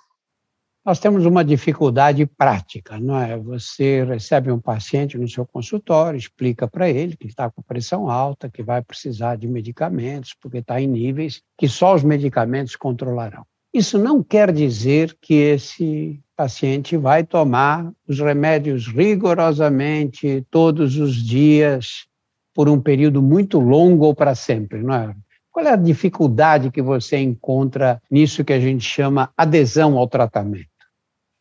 Nós 0.90 0.98
temos 0.98 1.24
uma 1.24 1.46
dificuldade 1.46 2.26
prática, 2.26 3.00
não 3.00 3.16
é? 3.16 3.38
Você 3.38 4.04
recebe 4.04 4.52
um 4.52 4.60
paciente 4.60 5.20
no 5.20 5.30
seu 5.30 5.46
consultório, 5.46 6.18
explica 6.18 6.68
para 6.68 6.90
ele 6.90 7.16
que 7.16 7.28
está 7.28 7.48
com 7.48 7.62
pressão 7.62 8.10
alta, 8.10 8.50
que 8.50 8.64
vai 8.64 8.82
precisar 8.82 9.36
de 9.36 9.48
medicamentos, 9.48 10.34
porque 10.42 10.58
está 10.58 10.82
em 10.82 10.88
níveis 10.88 11.44
que 11.56 11.68
só 11.68 11.94
os 11.94 12.02
medicamentos 12.02 12.76
controlarão. 12.76 13.46
Isso 13.72 14.00
não 14.00 14.24
quer 14.24 14.52
dizer 14.52 15.16
que 15.22 15.36
esse 15.36 16.20
paciente 16.36 16.98
vai 16.98 17.24
tomar 17.24 17.92
os 18.08 18.20
remédios 18.20 18.88
rigorosamente 18.88 20.44
todos 20.50 20.98
os 20.98 21.14
dias 21.18 22.08
por 22.52 22.68
um 22.68 22.82
período 22.82 23.22
muito 23.22 23.60
longo 23.60 24.06
ou 24.06 24.16
para 24.16 24.34
sempre, 24.34 24.82
não 24.82 24.96
é? 24.96 25.16
Qual 25.52 25.68
é 25.68 25.72
a 25.72 25.76
dificuldade 25.76 26.72
que 26.72 26.82
você 26.82 27.18
encontra 27.20 28.02
nisso 28.10 28.44
que 28.44 28.54
a 28.54 28.60
gente 28.60 28.84
chama 28.84 29.32
adesão 29.38 29.96
ao 29.96 30.08
tratamento? 30.08 30.69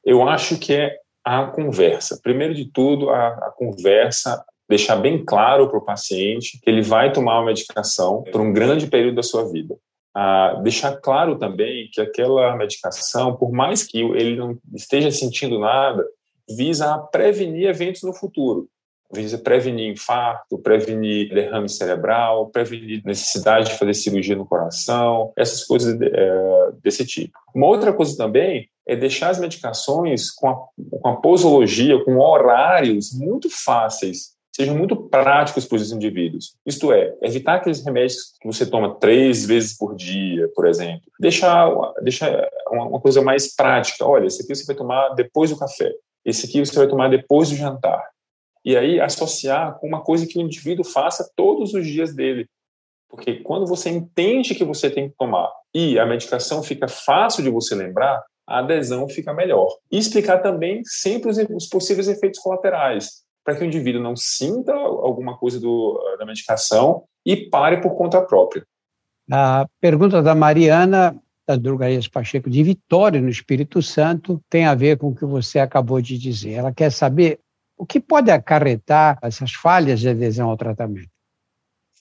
Eu 0.05 0.27
acho 0.29 0.59
que 0.59 0.73
é 0.73 0.97
a 1.25 1.45
conversa. 1.47 2.19
Primeiro 2.23 2.55
de 2.55 2.71
tudo, 2.71 3.11
a, 3.11 3.29
a 3.29 3.53
conversa, 3.57 4.45
deixar 4.69 4.97
bem 4.97 5.25
claro 5.25 5.69
para 5.69 5.79
o 5.79 5.85
paciente 5.85 6.59
que 6.63 6.71
ele 6.71 6.83
vai 6.83 7.13
tomar 7.13 7.39
uma 7.39 7.47
medicação 7.47 8.23
por 8.31 8.41
um 8.41 8.53
grande 8.53 8.87
período 8.87 9.17
da 9.17 9.23
sua 9.23 9.51
vida. 9.51 9.77
Deixar 10.63 10.97
claro 10.97 11.39
também 11.39 11.89
que 11.93 12.01
aquela 12.01 12.57
medicação, 12.57 13.37
por 13.37 13.53
mais 13.53 13.85
que 13.85 14.01
ele 14.01 14.37
não 14.37 14.59
esteja 14.75 15.11
sentindo 15.11 15.59
nada, 15.59 16.05
visa 16.57 16.99
prevenir 17.13 17.69
eventos 17.69 18.03
no 18.03 18.13
futuro 18.13 18.69
visa 19.13 19.39
prevenir 19.39 19.91
infarto, 19.91 20.59
prevenir 20.59 21.33
derrame 21.33 21.69
cerebral, 21.69 22.51
prevenir 22.51 23.03
necessidade 23.05 23.71
de 23.71 23.79
fazer 23.79 23.95
cirurgia 23.95 24.37
no 24.37 24.47
coração, 24.47 25.33
essas 25.37 25.65
coisas 25.65 25.99
é, 26.01 26.73
desse 26.83 27.07
tipo. 27.07 27.39
Uma 27.55 27.67
outra 27.67 27.93
coisa 27.93 28.17
também 28.17 28.69
é 28.89 28.97
deixar 28.97 29.31
as 29.31 29.39
medicações 29.39 30.31
com 30.31 30.49
a, 30.49 30.55
com 31.01 31.09
a 31.09 31.17
posologia, 31.17 32.03
com 32.05 32.19
horários 32.19 33.13
muito 33.13 33.49
fáceis, 33.51 34.33
sejam 34.53 34.77
muito 34.77 34.97
práticos 34.97 35.67
para 35.67 35.77
os 35.77 35.93
indivíduos. 35.93 36.57
Isto 36.67 36.93
é, 36.93 37.15
evitar 37.23 37.57
aqueles 37.57 37.85
remédios 37.85 38.33
que 38.41 38.47
você 38.47 38.67
toma 38.67 38.97
três 38.97 39.47
vezes 39.47 39.77
por 39.77 39.95
dia, 39.95 40.49
por 40.55 40.67
exemplo. 40.67 41.03
Deixar, 41.21 41.71
deixar 42.03 42.49
uma, 42.71 42.87
uma 42.87 43.01
coisa 43.01 43.23
mais 43.23 43.55
prática. 43.55 44.05
Olha, 44.05 44.27
esse 44.27 44.43
aqui 44.43 44.55
você 44.55 44.65
vai 44.65 44.75
tomar 44.75 45.11
depois 45.11 45.51
do 45.51 45.59
café 45.59 45.93
esse 46.29 46.47
aqui 46.47 46.61
você 46.61 46.77
vai 46.77 46.87
tomar 46.87 47.09
depois 47.09 47.49
do 47.49 47.57
jantar. 47.57 48.07
E 48.63 48.77
aí 48.77 49.01
associar 49.01 49.79
com 49.79 49.87
uma 49.87 50.03
coisa 50.03 50.27
que 50.27 50.39
o 50.39 50.43
indivíduo 50.43 50.85
faça 50.85 51.31
todos 51.35 51.73
os 51.73 51.87
dias 51.87 52.15
dele. 52.15 52.47
Porque 53.09 53.37
quando 53.37 53.67
você 53.67 53.89
entende 53.89 54.55
que 54.55 54.65
você 54.65 54.91
tem 54.91 55.09
que 55.09 55.17
tomar 55.17 55.51
e 55.75 55.99
a 55.99 56.05
medicação 56.05 56.63
fica 56.63 56.87
fácil 56.87 57.43
de 57.43 57.49
você 57.49 57.75
lembrar, 57.75 58.23
a 58.49 58.61
adesão 58.61 59.09
fica 59.09 59.33
melhor. 59.33 59.69
E 59.93 59.99
explicar 59.99 60.39
também 60.39 60.83
sempre 60.85 61.31
os, 61.31 61.37
os 61.37 61.67
possíveis 61.67 62.09
efeitos 62.09 62.41
colaterais, 62.41 63.23
para 63.45 63.55
que 63.55 63.63
o 63.63 63.67
indivíduo 63.67 64.03
não 64.03 64.17
sinta 64.17 64.73
alguma 64.73 65.37
coisa 65.37 65.61
do, 65.61 66.01
da 66.19 66.25
medicação 66.25 67.05
e 67.25 67.37
pare 67.37 67.81
por 67.81 67.95
conta 67.95 68.23
própria. 68.23 68.65
A 69.31 69.67
pergunta 69.81 70.23
da 70.23 70.35
Mariana 70.35 71.15
da 71.47 71.57
Drogarias 71.57 72.07
Pacheco 72.07 72.51
de 72.51 72.63
Vitória, 72.63 73.21
no 73.21 73.29
Espírito 73.29 73.81
Santo, 73.81 74.39
tem 74.51 74.67
a 74.67 74.75
ver 74.75 74.99
com 74.99 75.09
o 75.09 75.15
que 75.15 75.25
você 75.25 75.59
acabou 75.59 76.01
de 76.01 76.19
dizer. 76.19 76.53
Ela 76.53 76.73
quer 76.73 76.93
saber 76.93 77.41
o 77.77 77.87
que 77.87 78.01
pode 78.01 78.31
acarretar 78.31 79.19
essas 79.23 79.55
falhas 79.55 80.01
de 80.01 80.11
adesão 80.11 80.51
ao 80.51 80.57
tratamento. 80.59 81.09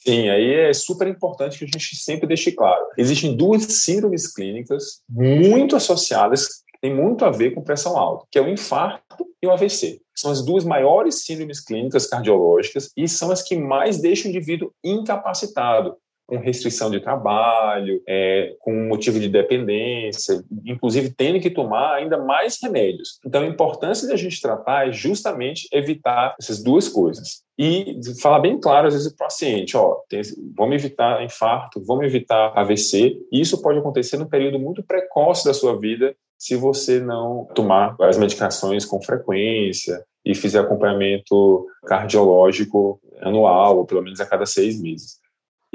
Sim, 0.07 0.29
aí 0.29 0.53
é 0.53 0.73
super 0.73 1.05
importante 1.05 1.59
que 1.59 1.65
a 1.65 1.67
gente 1.67 1.97
sempre 1.97 2.27
deixe 2.27 2.51
claro. 2.53 2.85
Existem 2.97 3.35
duas 3.35 3.63
síndromes 3.63 4.31
clínicas 4.33 5.01
muito 5.09 5.75
associadas 5.75 6.47
têm 6.79 6.95
muito 6.95 7.25
a 7.25 7.31
ver 7.31 7.51
com 7.51 7.63
pressão 7.63 7.97
alta, 7.97 8.25
que 8.31 8.39
é 8.39 8.41
o 8.41 8.47
infarto 8.47 9.27
e 9.41 9.47
o 9.47 9.51
AVC. 9.51 9.99
São 10.15 10.31
as 10.31 10.45
duas 10.45 10.63
maiores 10.63 11.25
síndromes 11.25 11.59
clínicas 11.59 12.07
cardiológicas 12.07 12.89
e 12.95 13.07
são 13.07 13.31
as 13.31 13.41
que 13.41 13.57
mais 13.57 13.99
deixam 13.99 14.27
o 14.27 14.29
indivíduo 14.33 14.71
incapacitado 14.81 15.97
com 16.27 16.37
restrição 16.37 16.91
de 16.91 16.99
trabalho, 16.99 18.01
é, 18.05 18.53
com 18.59 18.73
motivo 18.87 19.17
de 19.17 19.29
dependência, 19.29 20.43
inclusive 20.65 21.09
tendo 21.09 21.39
que 21.39 21.49
tomar 21.49 21.95
ainda 21.95 22.17
mais 22.17 22.59
remédios. 22.61 23.17
Então, 23.25 23.41
a 23.41 23.47
importância 23.47 24.07
da 24.07 24.17
gente 24.17 24.41
tratar 24.41 24.89
é 24.89 24.91
justamente 24.91 25.69
evitar 25.71 26.35
essas 26.37 26.61
duas 26.61 26.89
coisas. 26.89 27.41
E 27.57 27.99
falar 28.21 28.39
bem 28.39 28.59
claro, 28.59 28.87
às 28.87 28.93
vezes, 28.93 29.13
para 29.15 29.25
o 29.25 29.27
paciente, 29.27 29.77
ó, 29.77 29.95
tem, 30.09 30.21
vamos 30.55 30.75
evitar 30.75 31.23
infarto, 31.23 31.81
vamos 31.85 32.05
evitar 32.05 32.51
AVC, 32.55 33.17
e 33.31 33.39
isso 33.39 33.61
pode 33.61 33.79
acontecer 33.79 34.17
num 34.17 34.27
período 34.27 34.59
muito 34.59 34.83
precoce 34.83 35.45
da 35.45 35.53
sua 35.53 35.79
vida, 35.79 36.13
se 36.37 36.55
você 36.55 36.99
não 36.99 37.47
tomar 37.55 37.95
as 38.01 38.17
medicações 38.17 38.85
com 38.85 39.01
frequência 39.01 40.03
e 40.23 40.35
fizer 40.35 40.59
acompanhamento 40.59 41.65
cardiológico 41.85 42.99
anual, 43.21 43.77
ou 43.77 43.85
pelo 43.85 44.03
menos 44.03 44.19
a 44.19 44.25
cada 44.25 44.45
seis 44.45 44.79
meses. 44.79 45.19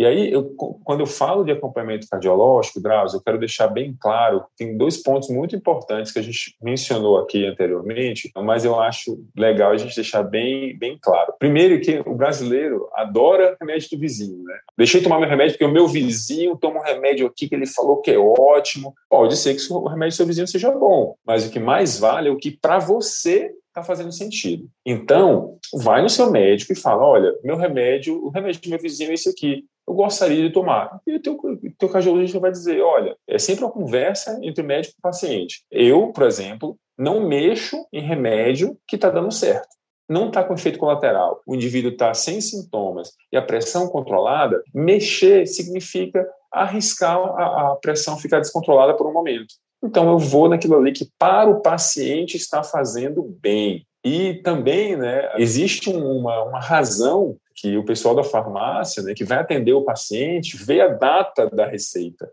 E 0.03 0.05
aí, 0.05 0.33
eu, 0.33 0.53
quando 0.83 0.99
eu 0.99 1.07
falo 1.07 1.45
de 1.45 1.53
acompanhamento 1.53 2.09
cardiológico, 2.11 2.81
Drauzio, 2.81 3.19
eu 3.19 3.23
quero 3.23 3.39
deixar 3.39 3.69
bem 3.69 3.97
claro, 4.01 4.45
tem 4.59 4.77
dois 4.77 4.97
pontos 4.97 5.29
muito 5.29 5.55
importantes 5.55 6.11
que 6.11 6.19
a 6.19 6.23
gente 6.23 6.57
mencionou 6.61 7.19
aqui 7.19 7.47
anteriormente, 7.47 8.29
mas 8.35 8.65
eu 8.65 8.81
acho 8.81 9.25
legal 9.39 9.71
a 9.71 9.77
gente 9.77 9.95
deixar 9.95 10.25
bem, 10.25 10.77
bem 10.77 10.99
claro. 11.01 11.33
Primeiro 11.39 11.81
que 11.81 12.03
o 12.05 12.17
brasileiro 12.17 12.89
adora 12.95 13.57
remédio 13.61 13.91
do 13.93 14.01
vizinho, 14.01 14.43
né? 14.43 14.59
Deixei 14.77 14.99
de 14.99 15.05
tomar 15.05 15.21
meu 15.21 15.29
remédio 15.29 15.53
porque 15.53 15.71
o 15.71 15.73
meu 15.73 15.87
vizinho 15.87 16.57
toma 16.57 16.81
um 16.81 16.85
remédio 16.85 17.25
aqui 17.29 17.49
que 17.49 17.55
ele 17.55 17.67
falou 17.67 18.01
que 18.01 18.11
é 18.11 18.19
ótimo. 18.19 18.93
Pode 19.09 19.37
ser 19.37 19.55
que 19.55 19.73
o 19.73 19.87
remédio 19.87 20.15
do 20.15 20.17
seu 20.17 20.27
vizinho 20.27 20.49
seja 20.49 20.73
bom, 20.73 21.15
mas 21.25 21.47
o 21.47 21.51
que 21.53 21.61
mais 21.61 22.01
vale 22.01 22.29
é 22.29 22.33
o 22.33 22.39
que 22.39 22.51
para 22.51 22.81
você 22.81 23.53
está 23.73 23.83
fazendo 23.83 24.13
sentido. 24.13 24.69
Então, 24.85 25.59
vai 25.83 26.03
no 26.03 26.09
seu 26.09 26.31
médico 26.31 26.73
e 26.73 26.77
fala: 26.77 27.05
olha, 27.05 27.35
meu 27.43 27.57
remédio, 27.57 28.23
o 28.23 28.29
remédio 28.29 28.61
do 28.61 28.69
meu 28.69 28.79
vizinho 28.79 29.11
é 29.11 29.15
esse 29.15 29.29
aqui. 29.29 29.65
Eu 29.87 29.95
gostaria 29.95 30.47
de 30.47 30.53
tomar. 30.53 31.01
E 31.07 31.17
o 31.17 31.21
teu, 31.21 31.39
teu 31.79 31.89
cardiologista 31.89 32.39
vai 32.39 32.51
dizer: 32.51 32.81
olha, 32.81 33.17
é 33.29 33.39
sempre 33.39 33.65
uma 33.65 33.73
conversa 33.73 34.39
entre 34.43 34.63
médico 34.63 34.95
e 34.99 35.03
paciente. 35.03 35.63
Eu, 35.71 36.13
por 36.13 36.25
exemplo, 36.25 36.77
não 36.97 37.27
mexo 37.27 37.87
em 37.93 38.01
remédio 38.01 38.79
que 38.87 38.97
está 38.97 39.11
dando 39.11 39.31
certo. 39.31 39.69
Não 40.09 40.29
está 40.29 40.45
com 40.45 40.55
efeito 40.55 40.79
colateral. 40.79 41.41
O 41.47 41.55
indivíduo 41.55 41.93
está 41.93 42.13
sem 42.13 42.41
sintomas 42.41 43.13
e 43.33 43.37
a 43.37 43.43
pressão 43.43 43.89
controlada. 43.89 44.63
Mexer 44.75 45.47
significa 45.47 46.27
arriscar 46.53 47.19
a, 47.19 47.73
a 47.73 47.77
pressão 47.77 48.19
ficar 48.19 48.39
descontrolada 48.39 48.95
por 48.95 49.07
um 49.07 49.13
momento. 49.13 49.55
Então 49.83 50.11
eu 50.11 50.19
vou 50.19 50.49
naquilo 50.49 50.77
ali 50.77 50.93
que 50.93 51.09
para 51.19 51.51
o 51.51 51.61
paciente 51.61 52.37
está 52.37 52.63
fazendo 52.63 53.23
bem. 53.41 53.87
E 54.05 54.35
também 54.43 54.97
né, 54.97 55.33
existe 55.37 55.91
uma, 55.91 56.45
uma 56.45 56.61
razão 56.61 57.37
que 57.63 57.79
o 57.79 57.85
pessoal 57.85 58.13
da 58.17 58.25
farmácia, 58.25 59.05
né, 59.05 59.15
que 59.15 59.25
vai 59.25 59.39
atender 59.39 59.73
o 59.73 59.85
paciente, 59.85 60.57
vê 60.57 60.81
a 60.81 60.89
data 60.89 61.49
da 61.49 61.65
receita. 61.65 62.29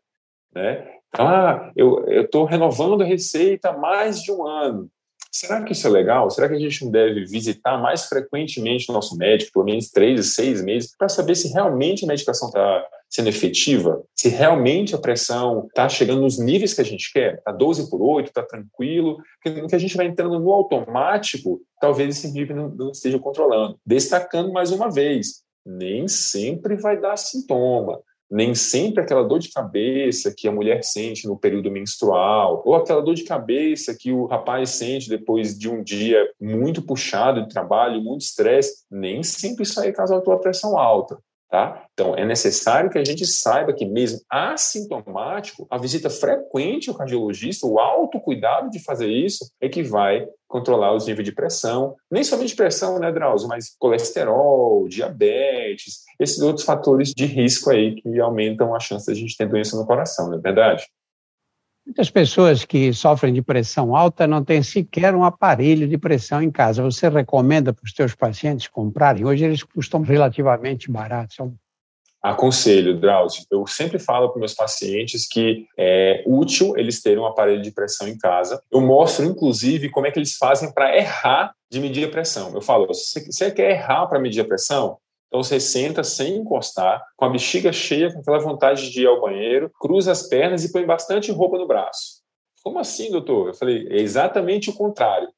Né? 0.54 0.92
Então, 1.08 1.28
ah, 1.28 1.72
eu 1.76 2.04
estou 2.24 2.46
renovando 2.46 3.04
a 3.04 3.06
receita 3.06 3.70
há 3.70 3.78
mais 3.78 4.24
de 4.24 4.32
um 4.32 4.44
ano. 4.44 4.89
Será 5.32 5.62
que 5.62 5.74
isso 5.74 5.86
é 5.86 5.89
legal? 5.92 6.32
Será 6.32 6.50
que 6.50 6.56
a 6.56 6.60
gente 6.60 6.84
não 6.84 6.92
deve 6.92 7.26
visitar 7.26 7.78
mais 7.78 8.06
frequentemente 8.06 8.89
o 8.89 8.94
nosso 8.94 9.15
médico, 9.15 9.54
pelo 9.54 9.65
menos 9.65 9.92
três, 9.92 10.34
seis 10.34 10.63
meses, 10.63 10.96
para 10.98 11.08
saber 11.08 11.36
se 11.36 11.54
realmente 11.54 12.06
a 12.06 12.08
medicação 12.08 12.48
está 12.48 12.84
sendo 13.10 13.30
efetiva? 13.30 14.04
Se 14.15 14.30
realmente 14.30 14.93
a 14.93 15.00
pressão 15.00 15.65
está 15.67 15.89
chegando 15.89 16.22
nos 16.22 16.38
níveis 16.38 16.74
que 16.74 16.82
a 16.82 16.86
gente 16.86 17.12
quer? 17.12 17.36
Está 17.36 17.52
12 17.52 17.89
por 17.89 18.02
8, 18.02 18.28
está 18.28 18.43
tranquilo? 18.43 19.17
Porque 19.43 19.76
a 19.76 19.80
gente 19.80 19.98
vai 19.98 20.06
entrando 20.06 20.39
no 20.39 20.52
automático, 20.52 21.62
talvez 21.82 22.17
esse 22.17 22.32
nível 22.32 22.56
não, 22.56 22.69
não 22.69 22.91
esteja 22.91 23.17
controlando. 23.17 23.78
Destacando 23.86 24.52
mais 24.52 24.72
uma 24.72 24.91
vez, 24.91 25.43
nem 25.65 26.08
sempre 26.08 26.76
vai 26.76 27.00
dar 27.00 27.17
sintoma 27.17 28.00
nem 28.30 28.54
sempre 28.54 29.02
aquela 29.02 29.24
dor 29.24 29.39
de 29.39 29.52
cabeça 29.52 30.34
que 30.36 30.48
a 30.48 30.52
mulher 30.52 30.84
sente 30.84 31.28
no 31.28 31.38
período 31.38 31.72
menstrual, 31.72 32.62
ou 32.63 32.76
aquela 32.76 33.02
dor 33.02 33.15
de 33.15 33.24
cabeça 33.24 33.95
que 33.98 34.12
o 34.12 34.26
rapaz 34.26 34.69
sente 34.69 35.10
depois 35.10 35.58
de 35.58 35.67
um 35.67 35.82
dia 35.82 36.30
muito 36.39 36.82
puxado 36.82 37.41
de 37.41 37.50
trabalho, 37.50 38.02
muito 38.02 38.22
estresse, 38.22 38.86
nem 38.89 39.24
sempre 39.24 39.63
isso 39.63 39.80
aí 39.80 39.91
causa 39.91 40.15
a 40.15 40.22
tua 40.22 40.39
pressão 40.39 40.78
alta. 40.78 41.17
Tá? 41.50 41.84
Então, 41.94 42.16
é 42.16 42.24
necessário 42.24 42.92
que 42.92 43.00
a 43.00 43.04
gente 43.04 43.26
saiba 43.26 43.74
que, 43.74 43.84
mesmo 43.84 44.20
assintomático, 44.30 45.66
a 45.68 45.80
visita 45.80 46.08
frequente 46.08 46.90
ao 46.90 46.96
cardiologista, 46.96 47.66
o 47.66 47.80
autocuidado 47.80 48.70
de 48.70 48.80
fazer 48.84 49.08
isso, 49.08 49.50
é 49.60 49.68
que 49.68 49.82
vai 49.82 50.28
controlar 50.48 50.94
os 50.94 51.08
níveis 51.08 51.26
de 51.26 51.34
pressão. 51.34 51.96
Nem 52.10 52.24
somente 52.24 52.56
pressão, 52.56 53.00
né, 53.00 53.12
Drauzio, 53.12 53.48
mas 53.48 53.76
colesterol, 53.80 54.88
diabetes, 54.88 56.04
esses 56.20 56.40
outros 56.40 56.66
fatores 56.66 57.14
de 57.16 57.26
risco 57.26 57.72
aí 57.72 57.96
que 57.96 58.20
aumentam 58.20 58.76
a 58.76 58.80
chance 58.80 59.06
de 59.08 59.12
a 59.12 59.16
gente 59.16 59.36
ter 59.36 59.50
doença 59.50 59.76
no 59.76 59.88
coração, 59.88 60.30
não 60.30 60.38
é 60.38 60.42
verdade? 60.42 60.88
Muitas 61.86 62.10
pessoas 62.10 62.65
que 62.65 62.94
sofrem 62.94 63.34
de 63.34 63.42
pressão 63.42 63.96
alta 63.96 64.28
não 64.28 64.44
têm 64.44 64.62
sequer 64.62 65.15
um 65.15 65.24
aparelho 65.24 65.88
de 65.88 65.98
pressão 65.98 66.42
em 66.42 66.52
casa. 66.52 66.84
Você 66.84 67.10
recomenda 67.10 67.74
para 67.74 67.84
os 67.84 67.92
seus 67.92 68.13
pacientes 68.13 68.68
comprarem? 68.68 69.26
Hoje 69.26 69.46
eles 69.46 69.63
custam 69.63 70.02
relativamente 70.02 70.92
baratos. 70.92 71.38
Aconselho, 72.22 73.00
Drauzio. 73.00 73.46
Eu 73.50 73.65
sempre 73.65 73.98
falo 73.98 74.30
para 74.30 74.39
meus 74.39 74.54
pacientes 74.54 75.26
que 75.26 75.65
é 75.78 76.22
útil 76.28 76.74
eles 76.78 77.02
terem 77.02 77.20
um 77.20 77.26
aparelho 77.26 77.62
de 77.62 77.72
pressão 77.72 78.08
em 78.08 78.18
casa. 78.18 78.62
Eu 78.70 78.82
mostro, 78.82 79.26
inclusive, 79.26 79.89
como 79.89 80.06
é 80.06 80.12
que 80.12 80.20
eles 80.20 80.36
fazem 80.36 80.72
para 80.74 80.96
errar 80.96 81.54
de 81.72 81.80
medir 81.80 82.08
a 82.08 82.12
pressão. 82.12 82.54
Eu 82.54 82.62
falo, 82.62 82.94
se 82.94 83.26
você 83.26 83.50
quer 83.52 83.72
errar 83.72 84.06
para 84.08 84.20
medir 84.20 84.42
a 84.42 84.46
pressão, 84.46 84.98
então 85.30 85.44
você 85.44 85.60
senta 85.60 86.04
sem 86.04 86.38
encostar, 86.38 87.06
com 87.15 87.26
a 87.26 87.30
bexiga 87.30 87.72
cheia, 87.72 88.12
com 88.12 88.20
aquela 88.20 88.39
vontade 88.39 88.89
de 88.89 89.04
ir 89.04 89.06
ao 89.06 89.22
banheiro, 89.22 89.72
cruza 89.80 90.12
as 90.12 90.28
pernas 90.28 90.65
e 90.65 90.72
põe 90.72 90.86
bastante 90.86 91.32
roupa 91.32 91.58
no 91.58 91.68
braço. 91.68 92.20
Como 92.63 92.80
assim, 92.80 93.12
doutor? 93.12 93.50
Eu 93.50 93.54
falei, 93.54 93.88
é 93.89 94.02
exatamente 94.02 94.70
o 94.72 94.74
contrário. 94.74 95.30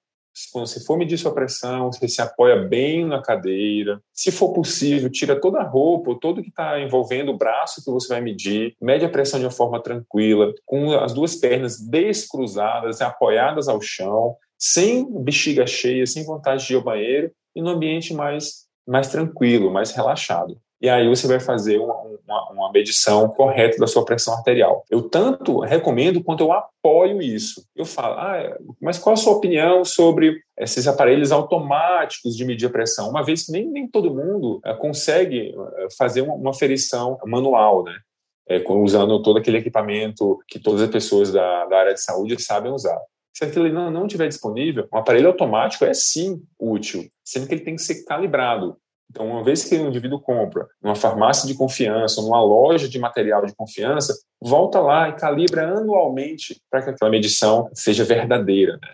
Quando 0.54 0.65
você 0.65 0.80
for 0.86 0.97
medir 0.97 1.17
sua 1.17 1.34
pressão, 1.34 1.91
você 1.91 2.08
se 2.08 2.21
apoia 2.21 2.56
bem 2.56 3.06
na 3.06 3.21
cadeira. 3.21 4.01
Se 4.13 4.32
for 4.32 4.54
possível, 4.54 5.10
tira 5.10 5.39
toda 5.39 5.60
a 5.60 5.67
roupa, 5.67 6.17
todo 6.21 6.41
que 6.41 6.47
está 6.47 6.80
envolvendo 6.80 7.34
o 7.34 7.38
braço 7.38 7.84
que 7.84 7.91
você 7.91 8.08
vai 8.08 8.21
medir, 8.21 8.73
mede 8.82 9.04
a 9.04 9.10
pressão 9.10 9.41
de 9.41 9.45
uma 9.45 9.51
forma 9.51 9.84
tranquila, 9.84 10.54
com 10.65 10.93
as 10.93 11.13
duas 11.13 11.36
pernas 11.36 11.82
descruzadas, 11.82 13.01
apoiadas 13.01 13.67
ao 13.67 13.82
chão, 13.82 14.38
sem 14.58 15.06
bexiga 15.21 15.67
cheia, 15.67 16.06
sem 16.06 16.23
vontade 16.23 16.65
de 16.65 16.73
ir 16.73 16.77
ao 16.77 16.84
banheiro 16.84 17.30
e 17.54 17.62
no 17.62 17.71
ambiente 17.71 18.13
mais 18.13 18.70
mais 18.88 19.08
tranquilo, 19.08 19.72
mais 19.72 19.91
relaxado. 19.91 20.58
E 20.82 20.89
aí 20.89 21.08
você 21.08 21.28
vai 21.28 21.39
fazer 21.39 21.78
uma, 21.78 21.94
uma, 21.94 22.52
uma, 22.52 22.72
medição 22.72 23.30
correta 23.30 23.78
da 23.78 23.86
sua 23.86 24.04
pressão 24.04 24.34
arterial. 24.34 24.84
Eu 24.89 25.04
tanto 25.04 25.60
recomendo 25.60 26.24
quanto 26.24 26.44
eu 26.44 26.52
apoio 26.52 27.22
isso. 27.22 27.63
Eu 27.76 27.86
falo, 27.86 28.15
ah, 28.15 28.58
mas 28.82 28.98
qual 28.98 29.13
a 29.13 29.17
sua 29.17 29.34
opinião 29.34 29.86
sobre 29.86 30.41
esses 30.58 30.88
aparelhos 30.88 31.32
automáticos 31.32 32.36
de 32.36 32.44
medir 32.44 32.65
a 32.65 32.72
pressão? 32.72 33.12
Uma 33.12 33.24
vez 33.24 33.46
que 33.46 33.52
nem, 33.52 33.67
nem 33.67 33.88
todo 33.88 34.13
mundo 34.13 34.60
uh, 34.65 34.76
consegue 34.80 35.54
uh, 35.56 35.96
fazer 35.96 36.22
uma, 36.22 36.34
uma 36.34 36.54
ferição 36.54 37.20
manual, 37.26 37.84
né? 37.84 37.96
É, 38.50 38.62
usando 38.67 39.22
todo 39.22 39.38
aquele 39.38 39.60
equipamento 39.60 40.39
que 40.48 40.60
todas 40.60 40.82
as 40.82 40.89
pessoas 40.89 41.32
da, 41.32 41.65
da 41.65 41.78
área 41.78 41.94
de 41.94 42.04
saúde 42.04 42.41
sabem 42.41 42.72
usar. 42.72 43.00
Se 43.34 43.46
aquilo 43.46 43.70
não, 43.70 43.89
não 43.89 44.06
estiver 44.06 44.28
disponível, 44.28 44.88
um 44.94 44.98
aparelho 44.98 45.28
automático 45.28 45.86
é 45.86 45.94
sim 45.94 46.44
útil, 46.60 47.10
sendo 47.24 47.48
que 47.48 47.54
ele 47.54 47.63
tem 47.63 47.76
que 47.76 47.82
ser 47.82 48.04
calibrado. 48.04 48.78
Então, 49.10 49.28
uma 49.28 49.44
vez 49.44 49.65
que 49.65 49.76
o 49.76 49.88
indivíduo 49.88 50.22
compra 50.22 50.67
numa 50.82 50.96
farmácia 50.96 51.46
de 51.46 51.54
confiança, 51.54 52.22
numa 52.22 52.41
loja 52.41 52.88
de 52.88 52.98
material 52.98 53.46
de 53.46 53.54
confiança, 53.54 54.17
volta 54.41 54.80
lá 54.80 55.10
e 55.10 55.15
calibra 55.15 55.78
anualmente 55.78 56.62
para 56.70 56.82
que 56.82 56.89
aquela 56.91 57.12
medição 57.12 57.70
seja 57.74 58.06
verdadeira. 58.06 58.80
Né? 58.82 58.94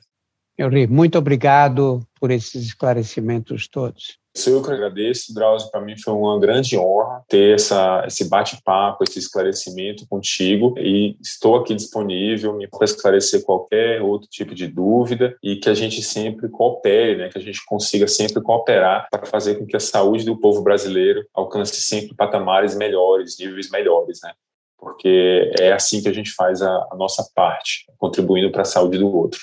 Henri, 0.57 0.87
muito 0.87 1.17
obrigado 1.17 2.01
por 2.19 2.31
esses 2.31 2.65
esclarecimentos 2.65 3.67
todos. 3.67 4.17
Eu 4.45 4.61
que 4.61 4.71
agradeço, 4.71 5.33
Drauzio. 5.33 5.71
Para 5.71 5.81
mim 5.81 5.97
foi 5.97 6.13
uma 6.13 6.39
grande 6.39 6.77
honra 6.77 7.23
ter 7.27 7.55
essa, 7.55 8.03
esse 8.05 8.29
bate-papo, 8.29 9.03
esse 9.03 9.17
esclarecimento 9.17 10.07
contigo 10.07 10.75
e 10.77 11.17
estou 11.21 11.55
aqui 11.55 11.73
disponível 11.73 12.57
para 12.69 12.85
esclarecer 12.85 13.43
qualquer 13.43 14.01
outro 14.01 14.27
tipo 14.29 14.53
de 14.53 14.67
dúvida 14.67 15.35
e 15.41 15.55
que 15.55 15.69
a 15.69 15.73
gente 15.73 16.03
sempre 16.03 16.49
coopere, 16.49 17.17
né? 17.17 17.29
que 17.29 17.37
a 17.37 17.41
gente 17.41 17.65
consiga 17.65 18.07
sempre 18.07 18.41
cooperar 18.41 19.07
para 19.09 19.25
fazer 19.25 19.55
com 19.55 19.65
que 19.65 19.75
a 19.75 19.79
saúde 19.79 20.23
do 20.23 20.39
povo 20.39 20.61
brasileiro 20.61 21.25
alcance 21.33 21.75
sempre 21.81 22.15
patamares 22.15 22.75
melhores, 22.75 23.39
níveis 23.39 23.71
melhores. 23.71 24.19
Né? 24.23 24.33
Porque 24.77 25.51
é 25.59 25.73
assim 25.73 26.01
que 26.01 26.09
a 26.09 26.13
gente 26.13 26.31
faz 26.31 26.61
a, 26.61 26.87
a 26.91 26.95
nossa 26.95 27.27
parte, 27.33 27.85
contribuindo 27.97 28.51
para 28.51 28.61
a 28.61 28.65
saúde 28.65 28.99
do 28.99 29.07
outro. 29.07 29.39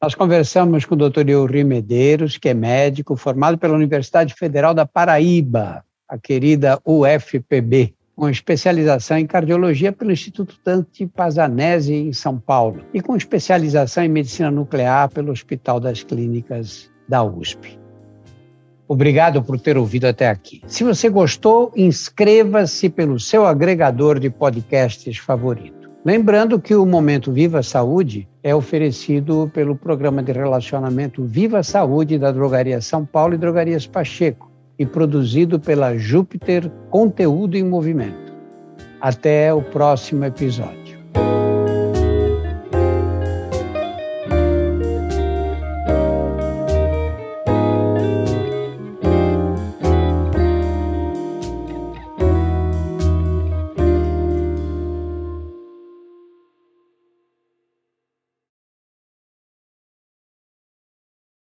Nós 0.00 0.14
conversamos 0.14 0.84
com 0.84 0.94
o 0.94 1.10
Dr. 1.10 1.28
Euri 1.28 1.64
Medeiros, 1.64 2.38
que 2.38 2.48
é 2.48 2.54
médico, 2.54 3.16
formado 3.16 3.58
pela 3.58 3.74
Universidade 3.74 4.32
Federal 4.32 4.72
da 4.72 4.86
Paraíba, 4.86 5.84
a 6.08 6.16
querida 6.16 6.80
UFPB, 6.86 7.94
com 8.14 8.28
especialização 8.28 9.18
em 9.18 9.26
cardiologia 9.26 9.90
pelo 9.90 10.12
Instituto 10.12 10.56
Dante 10.64 11.04
Pazanese, 11.04 11.92
em 11.92 12.12
São 12.12 12.38
Paulo, 12.38 12.84
e 12.94 13.00
com 13.00 13.16
especialização 13.16 14.04
em 14.04 14.08
medicina 14.08 14.52
nuclear 14.52 15.08
pelo 15.08 15.32
Hospital 15.32 15.80
das 15.80 16.04
Clínicas 16.04 16.88
da 17.08 17.24
USP. 17.24 17.76
Obrigado 18.86 19.42
por 19.42 19.58
ter 19.58 19.76
ouvido 19.76 20.06
até 20.06 20.28
aqui. 20.28 20.62
Se 20.68 20.84
você 20.84 21.08
gostou, 21.08 21.72
inscreva-se 21.74 22.88
pelo 22.88 23.18
seu 23.18 23.44
agregador 23.44 24.20
de 24.20 24.30
podcasts 24.30 25.18
favorito. 25.18 25.77
Lembrando 26.08 26.58
que 26.58 26.74
o 26.74 26.86
Momento 26.86 27.30
Viva 27.30 27.62
Saúde 27.62 28.26
é 28.42 28.54
oferecido 28.54 29.50
pelo 29.52 29.76
programa 29.76 30.22
de 30.22 30.32
relacionamento 30.32 31.22
Viva 31.22 31.62
Saúde 31.62 32.18
da 32.18 32.32
Drogaria 32.32 32.80
São 32.80 33.04
Paulo 33.04 33.34
e 33.34 33.36
Drogarias 33.36 33.86
Pacheco 33.86 34.50
e 34.78 34.86
produzido 34.86 35.60
pela 35.60 35.98
Júpiter 35.98 36.70
Conteúdo 36.88 37.58
em 37.58 37.62
Movimento. 37.62 38.32
Até 38.98 39.52
o 39.52 39.60
próximo 39.60 40.24
episódio. 40.24 40.87